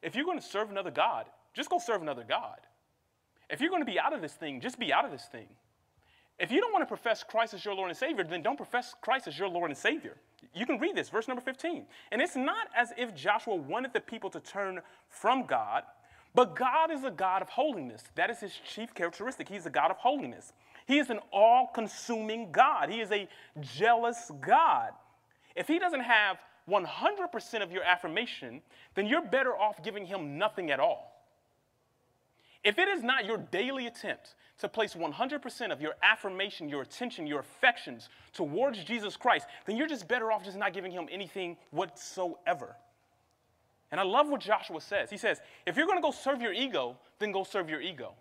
[0.02, 2.60] If you're going to serve another God, just go serve another God.
[3.50, 5.48] If you're going to be out of this thing, just be out of this thing.
[6.40, 8.94] If you don't want to profess Christ as your Lord and Savior, then don't profess
[9.02, 10.18] Christ as your Lord and Savior.
[10.54, 11.86] You can read this, verse number 15.
[12.12, 15.84] And it's not as if Joshua wanted the people to turn from God,
[16.36, 18.04] but God is a God of holiness.
[18.16, 19.50] That is his chief characteristic.
[19.50, 20.54] He's a God of holiness.
[20.86, 23.28] He is an all consuming God, he is a
[23.60, 24.92] jealous God.
[25.56, 26.38] If he doesn't have
[26.70, 28.62] 100% of your affirmation,
[28.96, 31.17] then you're better off giving him nothing at all.
[32.64, 37.28] If it is not your daily attempt to place 100% of your affirmation, your attention,
[37.28, 41.58] your affections towards Jesus Christ, then you're just better off just not giving him anything
[41.72, 42.76] whatsoever.
[43.92, 45.10] And I love what Joshua says.
[45.10, 48.14] He says, if you're going to go serve your ego, then go serve your ego.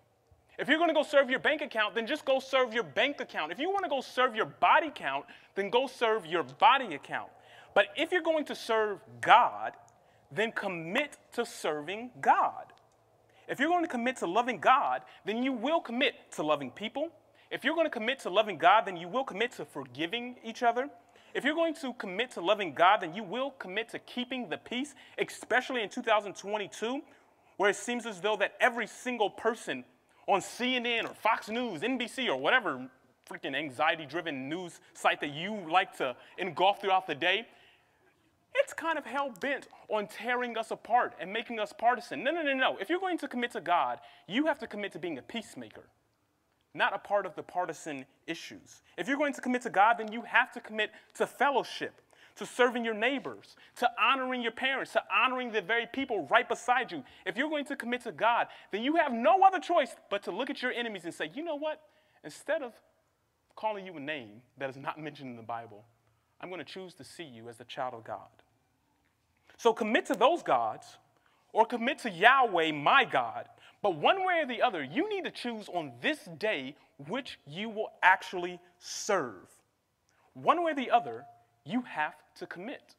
[0.57, 3.19] If you're going to go serve your bank account, then just go serve your bank
[3.19, 3.51] account.
[3.51, 7.29] If you want to go serve your body count, then go serve your body account.
[7.75, 9.73] But if you're going to serve God,
[10.31, 12.73] then commit to serving God.
[13.47, 17.09] If you're going to commit to loving God, then you will commit to loving people.
[17.49, 20.63] If you're going to commit to loving God, then you will commit to forgiving each
[20.63, 20.89] other.
[21.33, 24.57] If you're going to commit to loving God, then you will commit to keeping the
[24.57, 27.01] peace, especially in 2022,
[27.57, 29.85] where it seems as though that every single person
[30.27, 32.89] on CNN or Fox News, NBC, or whatever
[33.29, 37.45] freaking anxiety driven news site that you like to engulf throughout the day
[38.59, 42.23] it's kind of hell bent on tearing us apart and making us partisan.
[42.23, 42.77] No, no, no, no.
[42.79, 45.83] If you're going to commit to God, you have to commit to being a peacemaker,
[46.73, 48.81] not a part of the partisan issues.
[48.97, 52.01] If you're going to commit to God, then you have to commit to fellowship,
[52.35, 56.91] to serving your neighbors, to honoring your parents, to honoring the very people right beside
[56.91, 57.03] you.
[57.25, 60.31] If you're going to commit to God, then you have no other choice but to
[60.31, 61.81] look at your enemies and say, you know what?
[62.23, 62.73] Instead of
[63.55, 65.85] calling you a name that is not mentioned in the Bible,
[66.39, 68.27] I'm going to choose to see you as the child of God.
[69.57, 70.97] So commit to those gods
[71.51, 73.47] or commit to Yahweh, my God.
[73.81, 76.75] But one way or the other, you need to choose on this day
[77.07, 79.47] which you will actually serve.
[80.33, 81.25] One way or the other,
[81.65, 82.95] you have to commit.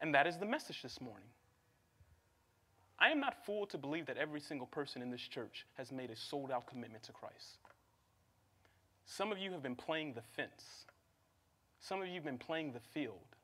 [0.00, 1.28] And that is the message this morning.
[2.98, 6.10] I am not fooled to believe that every single person in this church has made
[6.10, 7.58] a sold out commitment to Christ.
[9.06, 10.86] Some of you have been playing the fence,
[11.80, 13.34] some of you have been playing the field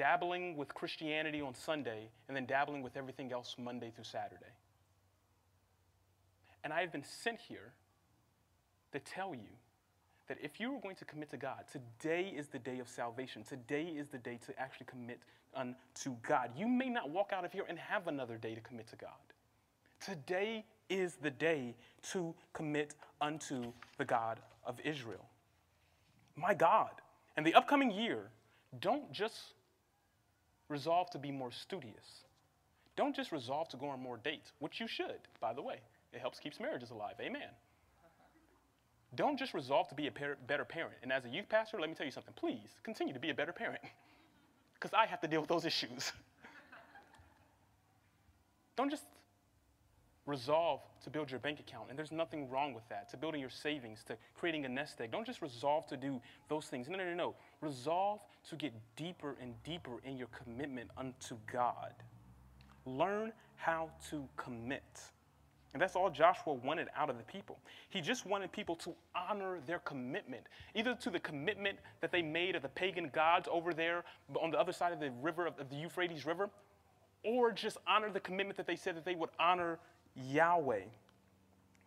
[0.00, 4.54] dabbling with Christianity on Sunday and then dabbling with everything else Monday through Saturday.
[6.64, 7.74] And I have been sent here
[8.92, 9.50] to tell you
[10.26, 13.44] that if you are going to commit to God, today is the day of salvation.
[13.44, 15.20] Today is the day to actually commit
[15.54, 16.52] unto God.
[16.56, 19.10] You may not walk out of here and have another day to commit to God.
[20.02, 21.74] Today is the day
[22.12, 25.26] to commit unto the God of Israel.
[26.36, 26.92] My God.
[27.36, 28.30] And the upcoming year,
[28.80, 29.52] don't just
[30.70, 32.24] resolve to be more studious.
[32.96, 35.80] Don't just resolve to go on more dates, which you should, by the way.
[36.12, 37.14] It helps keeps marriages alive.
[37.20, 37.50] Amen.
[39.14, 40.12] Don't just resolve to be a
[40.46, 40.94] better parent.
[41.02, 42.34] And as a youth pastor, let me tell you something.
[42.36, 43.80] Please continue to be a better parent
[44.74, 46.12] because I have to deal with those issues.
[48.76, 49.04] Don't just
[50.26, 53.10] resolve to build your bank account, and there's nothing wrong with that.
[53.10, 55.10] To building your savings, to creating a nest egg.
[55.10, 56.88] Don't just resolve to do those things.
[56.88, 57.34] No, no, no, no.
[57.60, 61.92] Resolve to get deeper and deeper in your commitment unto God.
[62.86, 64.82] Learn how to commit.
[65.72, 67.58] And that's all Joshua wanted out of the people.
[67.90, 70.42] He just wanted people to honor their commitment,
[70.74, 74.02] either to the commitment that they made of the pagan gods over there
[74.40, 76.50] on the other side of the river, of the Euphrates River,
[77.22, 79.78] or just honor the commitment that they said that they would honor
[80.16, 80.82] Yahweh.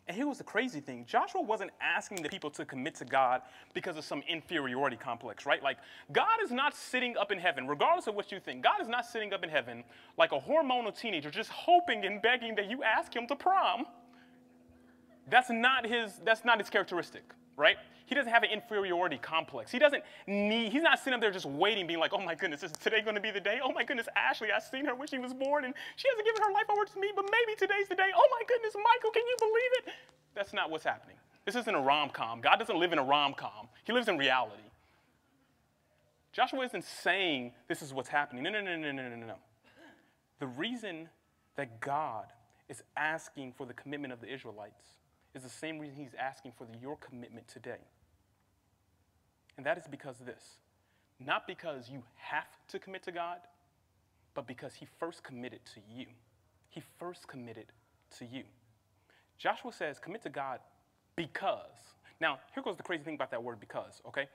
[0.08, 3.42] And here was the crazy thing Joshua wasn't asking the people to commit to God
[3.74, 5.64] because of some inferiority complex, right?
[5.64, 5.78] Like,
[6.12, 9.06] God is not sitting up in heaven, regardless of what you think, God is not
[9.06, 9.84] sitting up in heaven
[10.18, 13.86] like a hormonal teenager just hoping and begging that you ask him to prom.
[15.30, 17.24] That's not his, that's not his characteristic,
[17.56, 17.78] right?
[18.06, 19.72] He doesn't have an inferiority complex.
[19.72, 22.64] He doesn't need, he's not sitting up there just waiting, being like, oh my goodness,
[22.64, 23.60] is today going to be the day?
[23.64, 26.42] Oh my goodness, Ashley, I've seen her when she was born and she hasn't given
[26.44, 28.10] her life over to me, but maybe today's the day.
[28.16, 29.94] Oh my goodness, Michael, can you believe it?
[30.36, 31.16] That's not what's happening.
[31.46, 32.42] This isn't a rom com.
[32.42, 34.62] God doesn't live in a rom com, He lives in reality.
[36.34, 38.44] Joshua isn't saying this is what's happening.
[38.44, 39.26] No, no, no, no, no, no, no.
[39.28, 39.36] No.
[40.40, 41.08] The reason
[41.56, 42.26] that God
[42.70, 44.84] is asking for the commitment of the Israelites
[45.34, 47.82] is the same reason He's asking for the, your commitment today.
[49.58, 50.44] And that is because of this.
[51.20, 53.38] Not because you have to commit to God,
[54.34, 56.08] but because He first committed to you.
[56.70, 57.68] He first committed
[58.18, 58.44] to you.
[59.38, 60.60] Joshua says, commit to God
[61.16, 61.96] because.
[62.20, 64.28] Now, here goes the crazy thing about that word because, okay?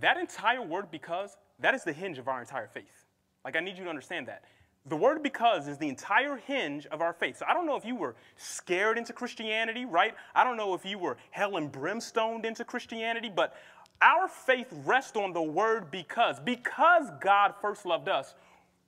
[0.00, 3.06] That entire word because, that is the hinge of our entire faith.
[3.44, 4.44] Like, I need you to understand that.
[4.86, 7.38] The word because is the entire hinge of our faith.
[7.38, 10.14] So I don't know if you were scared into Christianity, right?
[10.34, 13.54] I don't know if you were hell and brimstoned into Christianity, but
[14.00, 16.40] our faith rests on the word because.
[16.40, 18.34] Because God first loved us,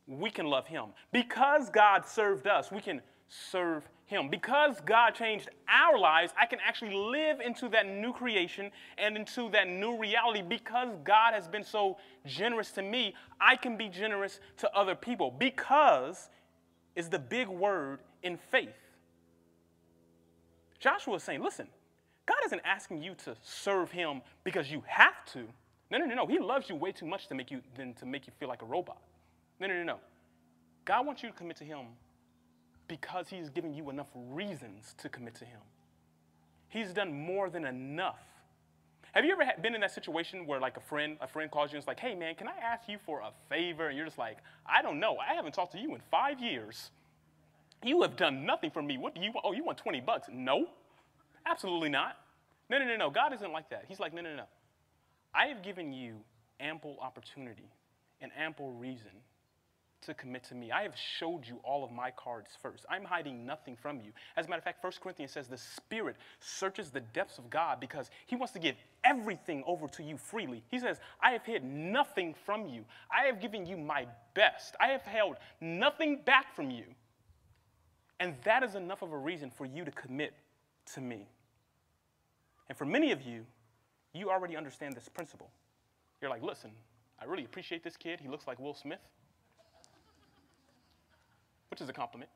[0.09, 0.87] we can love him.
[1.13, 4.29] Because God served us, we can serve him.
[4.29, 9.51] Because God changed our lives, I can actually live into that new creation and into
[9.51, 10.43] that new reality.
[10.43, 15.31] Because God has been so generous to me, I can be generous to other people.
[15.31, 16.29] Because
[16.97, 18.69] is the big word in faith.
[20.79, 21.67] Joshua is saying, listen,
[22.27, 25.47] God isn't asking you to serve him because you have to.
[25.91, 26.27] No, no, no, no.
[26.27, 28.63] He loves you way too much to make you than to make you feel like
[28.63, 29.01] a robot.
[29.61, 29.97] No, no, no, no.
[30.85, 31.87] God wants you to commit to him
[32.89, 35.61] because he's giving you enough reasons to commit to him.
[36.69, 38.19] He's done more than enough.
[39.13, 41.77] Have you ever been in that situation where like a friend, a friend calls you
[41.77, 44.19] and is like, "Hey man, can I ask you for a favor?" And you're just
[44.19, 45.19] like, "I don't know.
[45.19, 46.91] I haven't talked to you in 5 years.
[47.83, 48.99] You have done nothing for me.
[48.99, 49.47] What do you want?
[49.47, 50.69] Oh, you want 20 bucks?" No.
[51.47, 52.19] Absolutely not.
[52.69, 53.11] No, no, no, no.
[53.11, 53.85] God isn't like that.
[53.87, 54.47] He's like, "No, no, no.
[55.33, 56.25] I have given you
[56.59, 57.71] ample opportunity
[58.21, 59.23] and ample reason
[60.07, 60.71] to commit to me.
[60.71, 62.85] I have showed you all of my cards first.
[62.91, 64.13] I'm hiding nothing from you.
[64.37, 67.81] As a matter of fact, 1 Corinthians says the Spirit searches the depths of God
[67.81, 70.63] because He wants to give everything over to you freely.
[70.71, 72.85] He says, I have hid nothing from you.
[73.11, 74.77] I have given you my best.
[74.81, 76.85] I have held nothing back from you.
[78.21, 80.35] And that is enough of a reason for you to commit
[80.95, 81.29] to me.
[82.69, 83.45] And for many of you,
[84.13, 85.51] you already understand this principle.
[86.21, 86.71] You're like, listen,
[87.21, 88.21] I really appreciate this kid.
[88.21, 89.01] He looks like Will Smith
[91.75, 92.31] which is a compliment.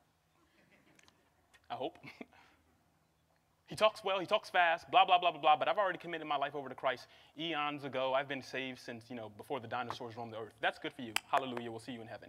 [1.71, 1.97] I hope.
[3.67, 6.27] he talks well, he talks fast, blah, blah, blah, blah, blah, but I've already committed
[6.27, 7.07] my life over to Christ
[7.39, 8.13] eons ago.
[8.13, 10.55] I've been saved since, you know, before the dinosaurs roamed the earth.
[10.59, 11.13] That's good for you.
[11.31, 11.71] Hallelujah.
[11.71, 12.27] We'll see you in heaven.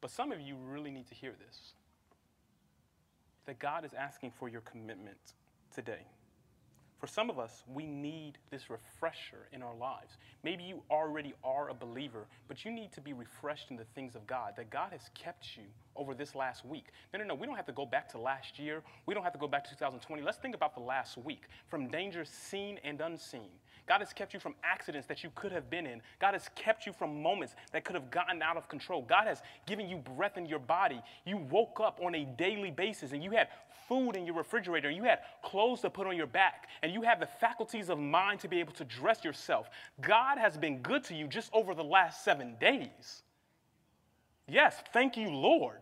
[0.00, 1.72] But some of you really need to hear this
[3.46, 5.34] that God is asking for your commitment
[5.74, 6.06] today.
[7.02, 10.18] For some of us, we need this refresher in our lives.
[10.44, 14.14] Maybe you already are a believer, but you need to be refreshed in the things
[14.14, 15.64] of God, that God has kept you
[15.96, 16.84] over this last week.
[17.12, 18.84] No, no, no, we don't have to go back to last year.
[19.06, 20.22] We don't have to go back to 2020.
[20.22, 23.50] Let's think about the last week from dangers seen and unseen.
[23.88, 26.00] God has kept you from accidents that you could have been in.
[26.20, 29.02] God has kept you from moments that could have gotten out of control.
[29.02, 31.00] God has given you breath in your body.
[31.26, 33.48] You woke up on a daily basis and you had
[33.88, 37.02] food in your refrigerator, and you had clothes to put on your back, and you
[37.02, 39.68] have the faculties of mind to be able to dress yourself.
[40.00, 43.22] God has been good to you just over the last seven days.
[44.48, 45.80] Yes, thank you, Lord.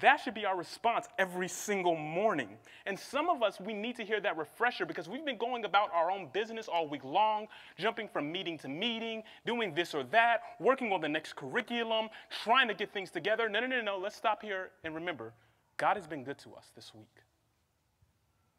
[0.00, 2.58] That should be our response every single morning.
[2.84, 5.90] And some of us, we need to hear that refresher because we've been going about
[5.94, 7.46] our own business all week long,
[7.78, 12.10] jumping from meeting to meeting, doing this or that, working on the next curriculum,
[12.44, 13.48] trying to get things together.
[13.48, 13.96] No, no, no, no.
[13.96, 15.32] Let's stop here and remember
[15.78, 17.22] God has been good to us this week.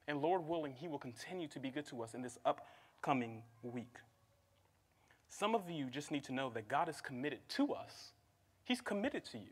[0.07, 3.97] And Lord willing, He will continue to be good to us in this upcoming week.
[5.29, 8.13] Some of you just need to know that God is committed to us,
[8.63, 9.51] He's committed to you.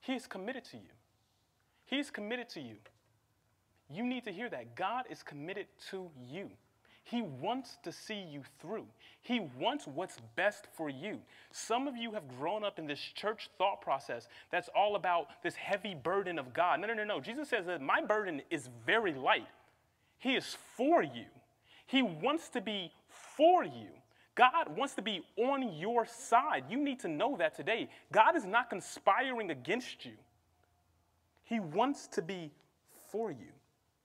[0.00, 0.90] He is committed to you.
[1.86, 2.76] He's committed to you.
[3.90, 4.74] You need to hear that.
[4.74, 6.50] God is committed to you.
[7.04, 8.84] He wants to see you through.
[9.22, 11.20] He wants what's best for you.
[11.50, 15.54] Some of you have grown up in this church thought process that's all about this
[15.54, 16.80] heavy burden of God.
[16.80, 17.18] No, no, no, no.
[17.18, 19.46] Jesus says that my burden is very light.
[20.18, 21.24] He is for you.
[21.86, 23.88] He wants to be for you.
[24.38, 26.62] God wants to be on your side.
[26.70, 27.88] You need to know that today.
[28.12, 30.12] God is not conspiring against you,
[31.42, 32.52] He wants to be
[33.10, 33.52] for you.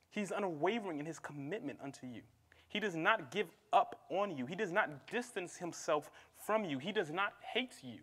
[0.09, 2.21] He's unwavering in His commitment unto you.
[2.67, 6.09] He does not give up on you, He does not distance Himself
[6.43, 7.99] from you, He does not hate you.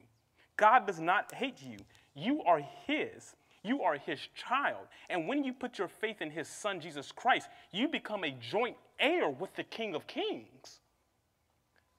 [0.56, 1.78] God does not hate you.
[2.14, 3.34] You are His.
[3.62, 4.86] You are his child.
[5.10, 8.74] And when you put your faith in his son, Jesus Christ, you become a joint
[8.98, 10.80] heir with the King of Kings.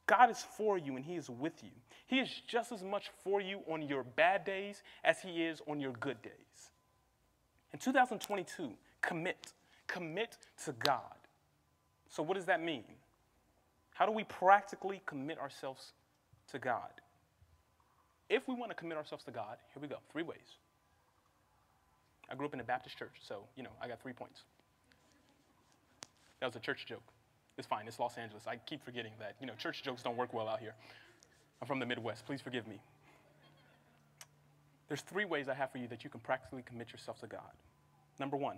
[0.08, 1.70] God is for you and He is with you.
[2.08, 5.80] He is just as much for you on your bad days as He is on
[5.80, 6.72] your good days.
[7.74, 8.72] In 2022,
[9.02, 9.54] commit.
[9.88, 11.02] Commit to God.
[12.10, 12.84] So, what does that mean?
[13.94, 15.94] How do we practically commit ourselves
[16.52, 16.90] to God?
[18.30, 20.58] If we want to commit ourselves to God, here we go three ways.
[22.30, 24.42] I grew up in a Baptist church, so, you know, I got three points.
[26.40, 27.04] That was a church joke.
[27.58, 28.44] It's fine, it's Los Angeles.
[28.48, 29.36] I keep forgetting that.
[29.40, 30.74] You know, church jokes don't work well out here.
[31.62, 32.26] I'm from the Midwest.
[32.26, 32.80] Please forgive me.
[34.88, 37.52] There's three ways I have for you that you can practically commit yourself to God.
[38.20, 38.58] Number one,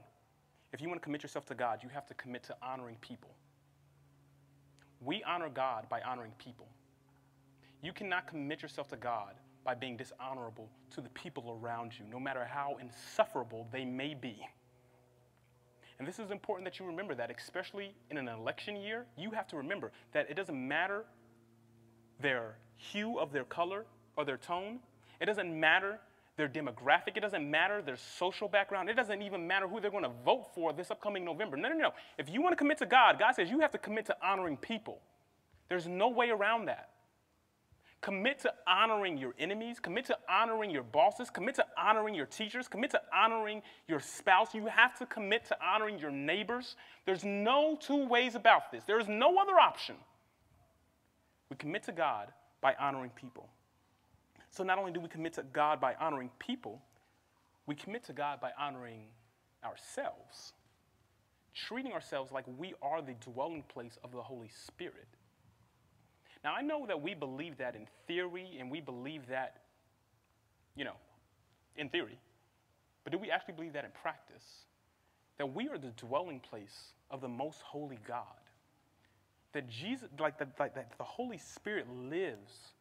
[0.72, 3.30] if you want to commit yourself to God, you have to commit to honoring people.
[5.02, 6.68] We honor God by honoring people.
[7.82, 12.20] You cannot commit yourself to God by being dishonorable to the people around you, no
[12.20, 14.44] matter how insufferable they may be.
[16.00, 19.48] And this is important that you remember that, especially in an election year, you have
[19.48, 21.06] to remember that it doesn't matter
[22.20, 23.86] their hue of their color
[24.16, 24.80] or their tone.
[25.22, 26.00] It doesn't matter
[26.36, 27.16] their demographic.
[27.16, 28.90] It doesn't matter their social background.
[28.90, 31.58] It doesn't even matter who they're going to vote for this upcoming November.
[31.58, 31.94] No, no, no.
[32.18, 34.58] If you want to commit to God, God says you have to commit to honoring
[34.58, 35.00] people.
[35.70, 36.90] There's no way around that.
[38.04, 39.80] Commit to honoring your enemies.
[39.80, 41.30] Commit to honoring your bosses.
[41.30, 42.68] Commit to honoring your teachers.
[42.68, 44.54] Commit to honoring your spouse.
[44.54, 46.76] You have to commit to honoring your neighbors.
[47.06, 48.84] There's no two ways about this.
[48.84, 49.96] There is no other option.
[51.50, 53.48] We commit to God by honoring people.
[54.52, 56.82] So not only do we commit to God by honoring people,
[57.68, 59.06] we commit to God by honoring
[59.64, 60.52] ourselves,
[61.56, 65.08] treating ourselves like we are the dwelling place of the Holy Spirit.
[66.44, 69.62] Now, I know that we believe that in theory, and we believe that,
[70.76, 70.96] you know,
[71.76, 72.20] in theory.
[73.04, 74.44] But do we actually believe that in practice?
[75.38, 78.26] That we are the dwelling place of the most holy God.
[79.54, 82.74] That Jesus, like, the, like that the Holy Spirit lives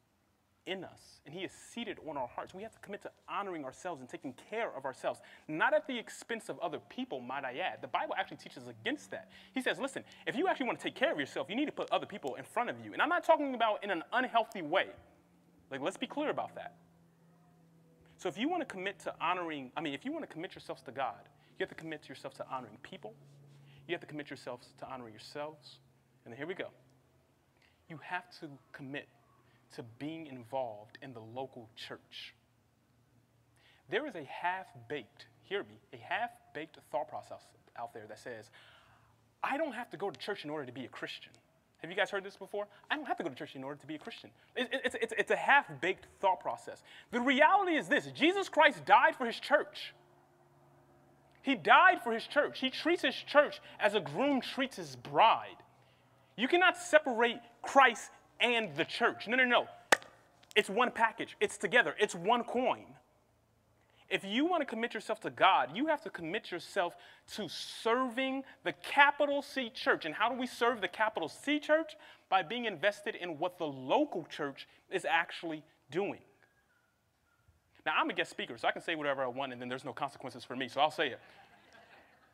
[0.67, 2.55] in us and he is seated on our hearts.
[2.55, 5.99] We have to commit to honoring ourselves and taking care of ourselves, not at the
[5.99, 7.81] expense of other people, might I add.
[7.81, 9.29] The Bible actually teaches against that.
[9.55, 11.73] He says, listen, if you actually want to take care of yourself, you need to
[11.73, 12.93] put other people in front of you.
[12.93, 14.87] And I'm not talking about in an unhealthy way.
[15.71, 16.75] Like, let's be clear about that.
[18.17, 20.55] So if you want to commit to honoring, I mean, if you want to commit
[20.55, 23.15] yourselves to God, you have to commit yourself to honoring people.
[23.89, 25.79] You have to commit yourselves to honoring yourselves.
[26.25, 26.69] And here we go.
[27.89, 29.09] You have to commit
[29.73, 32.35] to being involved in the local church.
[33.91, 37.43] There is a half baked, hear me, a half baked thought process
[37.77, 38.51] out there that says,
[39.43, 41.33] I don't have to go to church in order to be a Christian.
[41.79, 42.69] Have you guys heard this before?
[42.91, 44.31] I don't have to go to church in order to be a Christian.
[44.55, 46.83] it's, it's, it's a half baked thought process.
[47.11, 49.93] The reality is this Jesus Christ died for his church.
[51.43, 52.61] He died for his church.
[52.61, 55.57] He treats his church as a groom treats his bride.
[56.37, 58.11] You cannot separate Christ
[58.43, 59.27] and the church.
[59.29, 59.67] No, no, no.
[60.55, 62.85] It's one package, it's together, it's one coin.
[64.11, 66.95] If you want to commit yourself to God, you have to commit yourself
[67.37, 70.05] to serving the capital C church.
[70.05, 71.93] And how do we serve the capital C church?
[72.29, 76.19] By being invested in what the local church is actually doing.
[77.87, 79.85] Now, I'm a guest speaker, so I can say whatever I want, and then there's
[79.85, 81.21] no consequences for me, so I'll say it.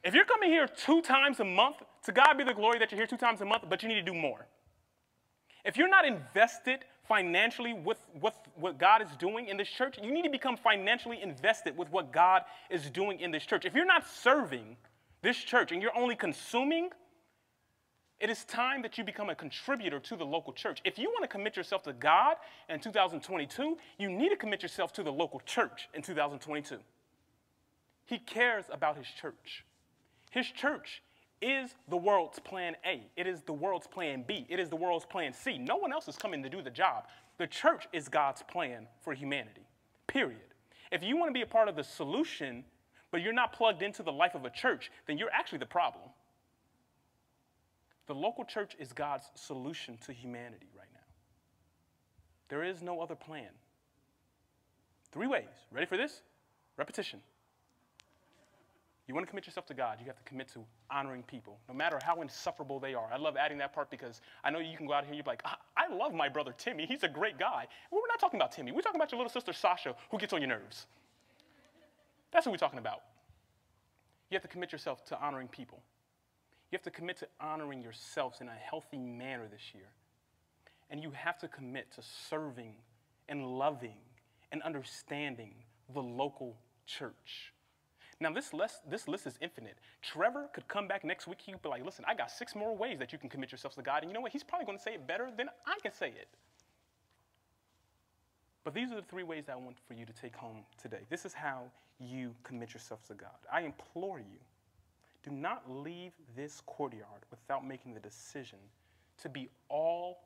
[0.03, 2.99] If you're coming here two times a month, to God be the glory that you're
[2.99, 4.47] here two times a month, but you need to do more.
[5.69, 10.11] If you're not invested financially with, with what God is doing in this church, you
[10.11, 13.67] need to become financially invested with what God is doing in this church.
[13.67, 14.79] If you're not serving
[15.21, 16.89] this church and you're only consuming,
[18.19, 20.81] it is time that you become a contributor to the local church.
[20.87, 22.37] If you want to commit yourself to God
[22.71, 26.79] in 2022, you need to commit yourself to the local church in 2022.
[28.07, 29.67] He cares about his church.
[30.31, 31.03] His church
[31.41, 33.03] is the world's plan A.
[33.17, 34.47] It is the world's plan B.
[34.49, 35.59] It is the world's plan C.
[35.59, 37.05] No one else is coming to do the job.
[37.39, 39.67] The church is God's plan for humanity,
[40.07, 40.41] period.
[40.91, 42.65] If you want to be a part of the solution
[43.11, 46.05] but you're not plugged into the life of a church, then you're actually the problem.
[48.07, 51.01] The local church is God's solution to humanity right now.
[52.49, 53.51] There is no other plan.
[55.13, 55.45] Three ways.
[55.71, 56.23] Ready for this?
[56.77, 57.21] Repetition.
[59.09, 61.75] You want to commit yourself to God, you have to commit to honoring people, no
[61.75, 63.09] matter how insufferable they are.
[63.11, 65.25] I love adding that part because I know you can go out here and you're
[65.27, 66.85] like, I love my brother Timmy.
[66.85, 67.67] He's a great guy.
[67.91, 68.71] Well, we're not talking about Timmy.
[68.71, 70.87] We're talking about your little sister Sasha who gets on your nerves.
[72.31, 73.01] That's what we're talking about.
[74.31, 75.83] You have to commit yourself to honoring people.
[76.71, 79.89] You have to commit to honoring yourselves in a healthy manner this year.
[80.91, 82.75] And you have to commit to serving
[83.31, 83.97] and loving
[84.53, 85.55] and understanding
[85.95, 87.55] the local church.
[88.21, 89.77] Now, this list, this list is infinite.
[90.03, 91.39] Trevor could come back next week.
[91.41, 93.75] He would be like, listen, I got six more ways that you can commit yourself
[93.77, 94.03] to God.
[94.03, 94.33] And you know what?
[94.33, 96.29] He's probably going to say it better than I can say it.
[98.65, 101.03] But these are the three ways that I want for you to take home today.
[101.09, 101.63] This is how
[102.01, 103.31] you commit yourself to God.
[103.53, 104.39] I implore you,
[105.23, 108.59] do not leave this courtyard without making the decision
[109.23, 110.19] to be all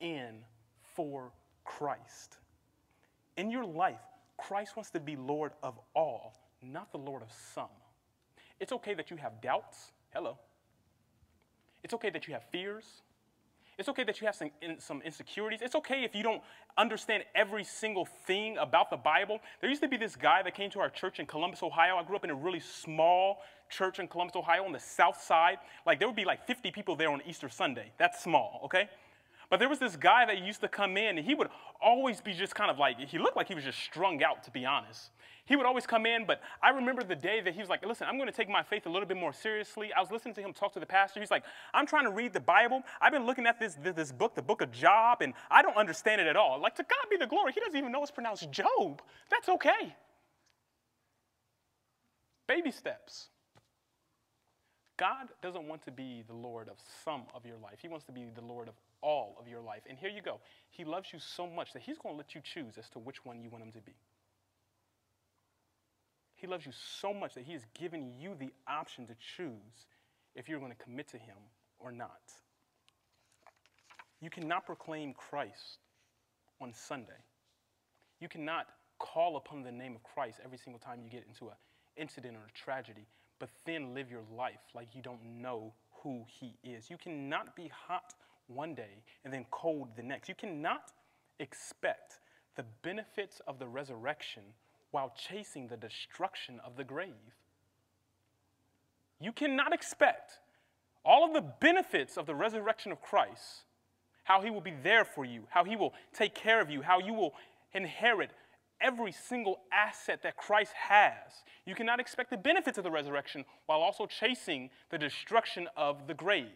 [0.00, 0.44] in
[0.82, 1.32] for
[1.64, 2.36] Christ.
[3.36, 4.00] In your life,
[4.36, 7.68] Christ wants to be Lord of all, not the Lord of some.
[8.58, 9.92] It's okay that you have doubts.
[10.12, 10.38] Hello.
[11.82, 13.02] It's okay that you have fears.
[13.78, 15.60] It's okay that you have some, in, some insecurities.
[15.62, 16.42] It's okay if you don't
[16.76, 19.40] understand every single thing about the Bible.
[19.60, 21.96] There used to be this guy that came to our church in Columbus, Ohio.
[21.96, 23.38] I grew up in a really small
[23.70, 25.56] church in Columbus, Ohio on the south side.
[25.86, 27.92] Like there would be like 50 people there on Easter Sunday.
[27.98, 28.90] That's small, okay?
[29.48, 31.48] But there was this guy that used to come in, and he would
[31.82, 34.50] always be just kind of like, he looked like he was just strung out, to
[34.50, 35.10] be honest.
[35.50, 38.06] He would always come in, but I remember the day that he was like, listen,
[38.08, 39.90] I'm going to take my faith a little bit more seriously.
[39.92, 41.18] I was listening to him talk to the pastor.
[41.18, 41.42] He's like,
[41.74, 42.84] I'm trying to read the Bible.
[43.00, 46.20] I've been looking at this, this book, the book of Job, and I don't understand
[46.20, 46.60] it at all.
[46.60, 47.50] Like, to God be the glory.
[47.52, 49.02] He doesn't even know it's pronounced Job.
[49.28, 49.96] That's okay.
[52.46, 53.30] Baby steps.
[54.98, 57.78] God doesn't want to be the Lord of some of your life.
[57.82, 59.82] He wants to be the Lord of all of your life.
[59.88, 60.38] And here you go.
[60.70, 63.24] He loves you so much that He's going to let you choose as to which
[63.24, 63.96] one you want Him to be.
[66.40, 69.86] He loves you so much that He has given you the option to choose
[70.34, 71.36] if you're going to commit to Him
[71.78, 72.32] or not.
[74.20, 75.78] You cannot proclaim Christ
[76.60, 77.24] on Sunday.
[78.20, 78.66] You cannot
[78.98, 81.56] call upon the name of Christ every single time you get into an
[81.96, 83.06] incident or a tragedy
[83.40, 85.72] but then live your life like you don't know
[86.02, 86.88] who He is.
[86.88, 88.14] You cannot be hot
[88.46, 90.28] one day and then cold the next.
[90.28, 90.92] You cannot
[91.40, 92.20] expect
[92.56, 94.42] the benefits of the resurrection
[94.90, 97.34] while chasing the destruction of the grave.
[99.20, 100.40] You cannot expect
[101.04, 103.64] all of the benefits of the resurrection of Christ,
[104.24, 106.98] how He will be there for you, how He will take care of you, how
[106.98, 107.34] you will
[107.72, 108.30] inherit
[108.80, 111.44] every single asset that Christ has.
[111.66, 116.14] You cannot expect the benefits of the resurrection while also chasing the destruction of the
[116.14, 116.46] grave.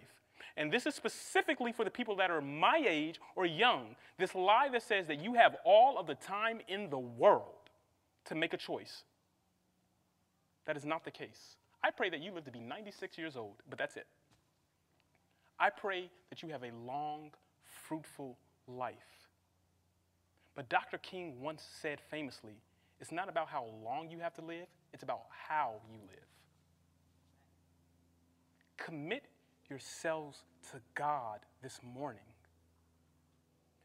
[0.57, 3.97] And this is specifically for the people that are my age or young.
[4.19, 7.64] This lie that says that you have all of the time in the world
[8.27, 9.05] to make a choice.
[10.67, 11.57] That is not the case.
[11.83, 14.07] I pray that you live to be 96 years old, but that's it.
[15.59, 17.31] I pray that you have a long,
[17.87, 18.95] fruitful life.
[20.55, 20.99] But Dr.
[20.99, 22.55] King once said famously,
[23.01, 26.25] it's not about how long you have to live, it's about how you live.
[28.77, 29.25] Commit
[29.69, 32.23] yourselves to God this morning.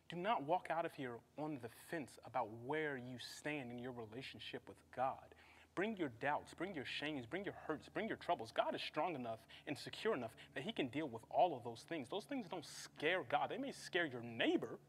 [0.10, 3.91] Do not walk out of here on the fence about where you stand in your
[3.91, 5.36] relationship with God.
[5.76, 8.51] Bring your doubts, bring your shames, bring your hurts, bring your troubles.
[8.51, 11.86] God is strong enough and secure enough that He can deal with all of those
[11.88, 12.10] things.
[12.10, 13.49] Those things don't scare God.
[13.49, 14.80] They may scare your neighbor,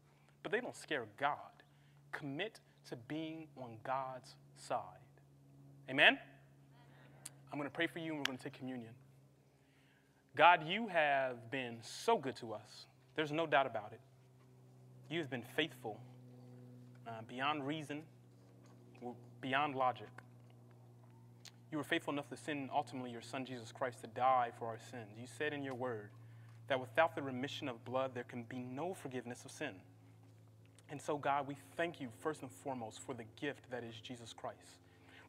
[0.43, 1.37] but they don't scare God
[2.11, 2.59] commit
[2.89, 4.79] to being on God's side.
[5.89, 6.17] Amen?
[7.51, 8.91] I'm going to pray for you and we're going to take communion.
[10.35, 12.85] God, you have been so good to us.
[13.15, 13.99] There's no doubt about it.
[15.11, 15.99] You have been faithful
[17.05, 18.03] uh, beyond reason,
[19.41, 20.07] beyond logic.
[21.69, 24.79] You were faithful enough to send ultimately your Son Jesus Christ to die for our
[24.89, 25.17] sins.
[25.19, 26.11] You said in your word
[26.69, 29.73] that without the remission of blood, there can be no forgiveness of sin.
[30.89, 34.31] And so, God, we thank you first and foremost for the gift that is Jesus
[34.31, 34.79] Christ.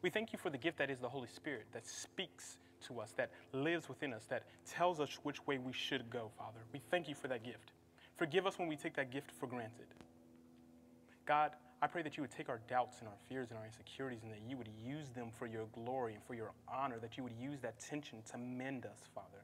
[0.01, 2.57] We thank you for the gift that is the Holy Spirit that speaks
[2.87, 6.59] to us, that lives within us, that tells us which way we should go, Father.
[6.71, 7.73] We thank you for that gift.
[8.17, 9.87] Forgive us when we take that gift for granted.
[11.25, 11.51] God,
[11.81, 14.31] I pray that you would take our doubts and our fears and our insecurities and
[14.31, 17.33] that you would use them for your glory and for your honor, that you would
[17.39, 19.43] use that tension to mend us, Father.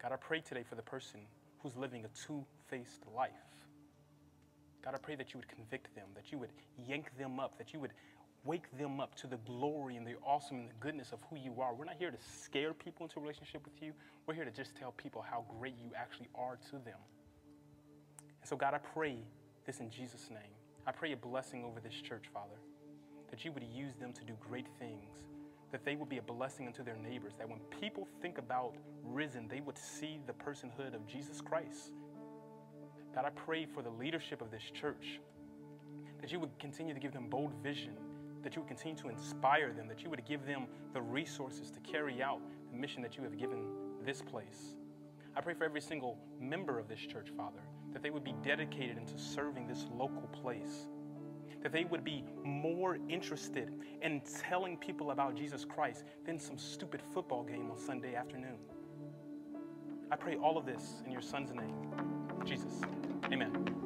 [0.00, 1.20] God, I pray today for the person
[1.62, 3.30] who's living a two faced life
[4.84, 7.72] God, I pray that you would convict them, that you would yank them up, that
[7.72, 7.92] you would
[8.44, 11.60] wake them up to the glory and the awesome and the goodness of who you
[11.60, 11.72] are.
[11.72, 13.92] We're not here to scare people into a relationship with you.
[14.26, 16.98] We're here to just tell people how great you actually are to them.
[18.42, 19.18] And so, God, I pray
[19.64, 20.52] this in Jesus' name.
[20.84, 22.58] I pray a blessing over this church, Father,
[23.30, 25.14] that you would use them to do great things,
[25.70, 28.74] that they would be a blessing unto their neighbors, that when people think about
[29.04, 31.92] risen, they would see the personhood of Jesus Christ.
[33.14, 35.20] God, I pray for the leadership of this church,
[36.20, 37.94] that you would continue to give them bold vision,
[38.42, 41.80] that you would continue to inspire them, that you would give them the resources to
[41.80, 42.40] carry out
[42.72, 43.66] the mission that you have given
[44.04, 44.74] this place.
[45.36, 47.60] I pray for every single member of this church, Father,
[47.92, 50.88] that they would be dedicated into serving this local place,
[51.62, 53.70] that they would be more interested
[54.02, 58.58] in telling people about Jesus Christ than some stupid football game on Sunday afternoon.
[60.10, 61.74] I pray all of this in your son's name,
[62.44, 62.80] Jesus.
[63.32, 63.81] Amen.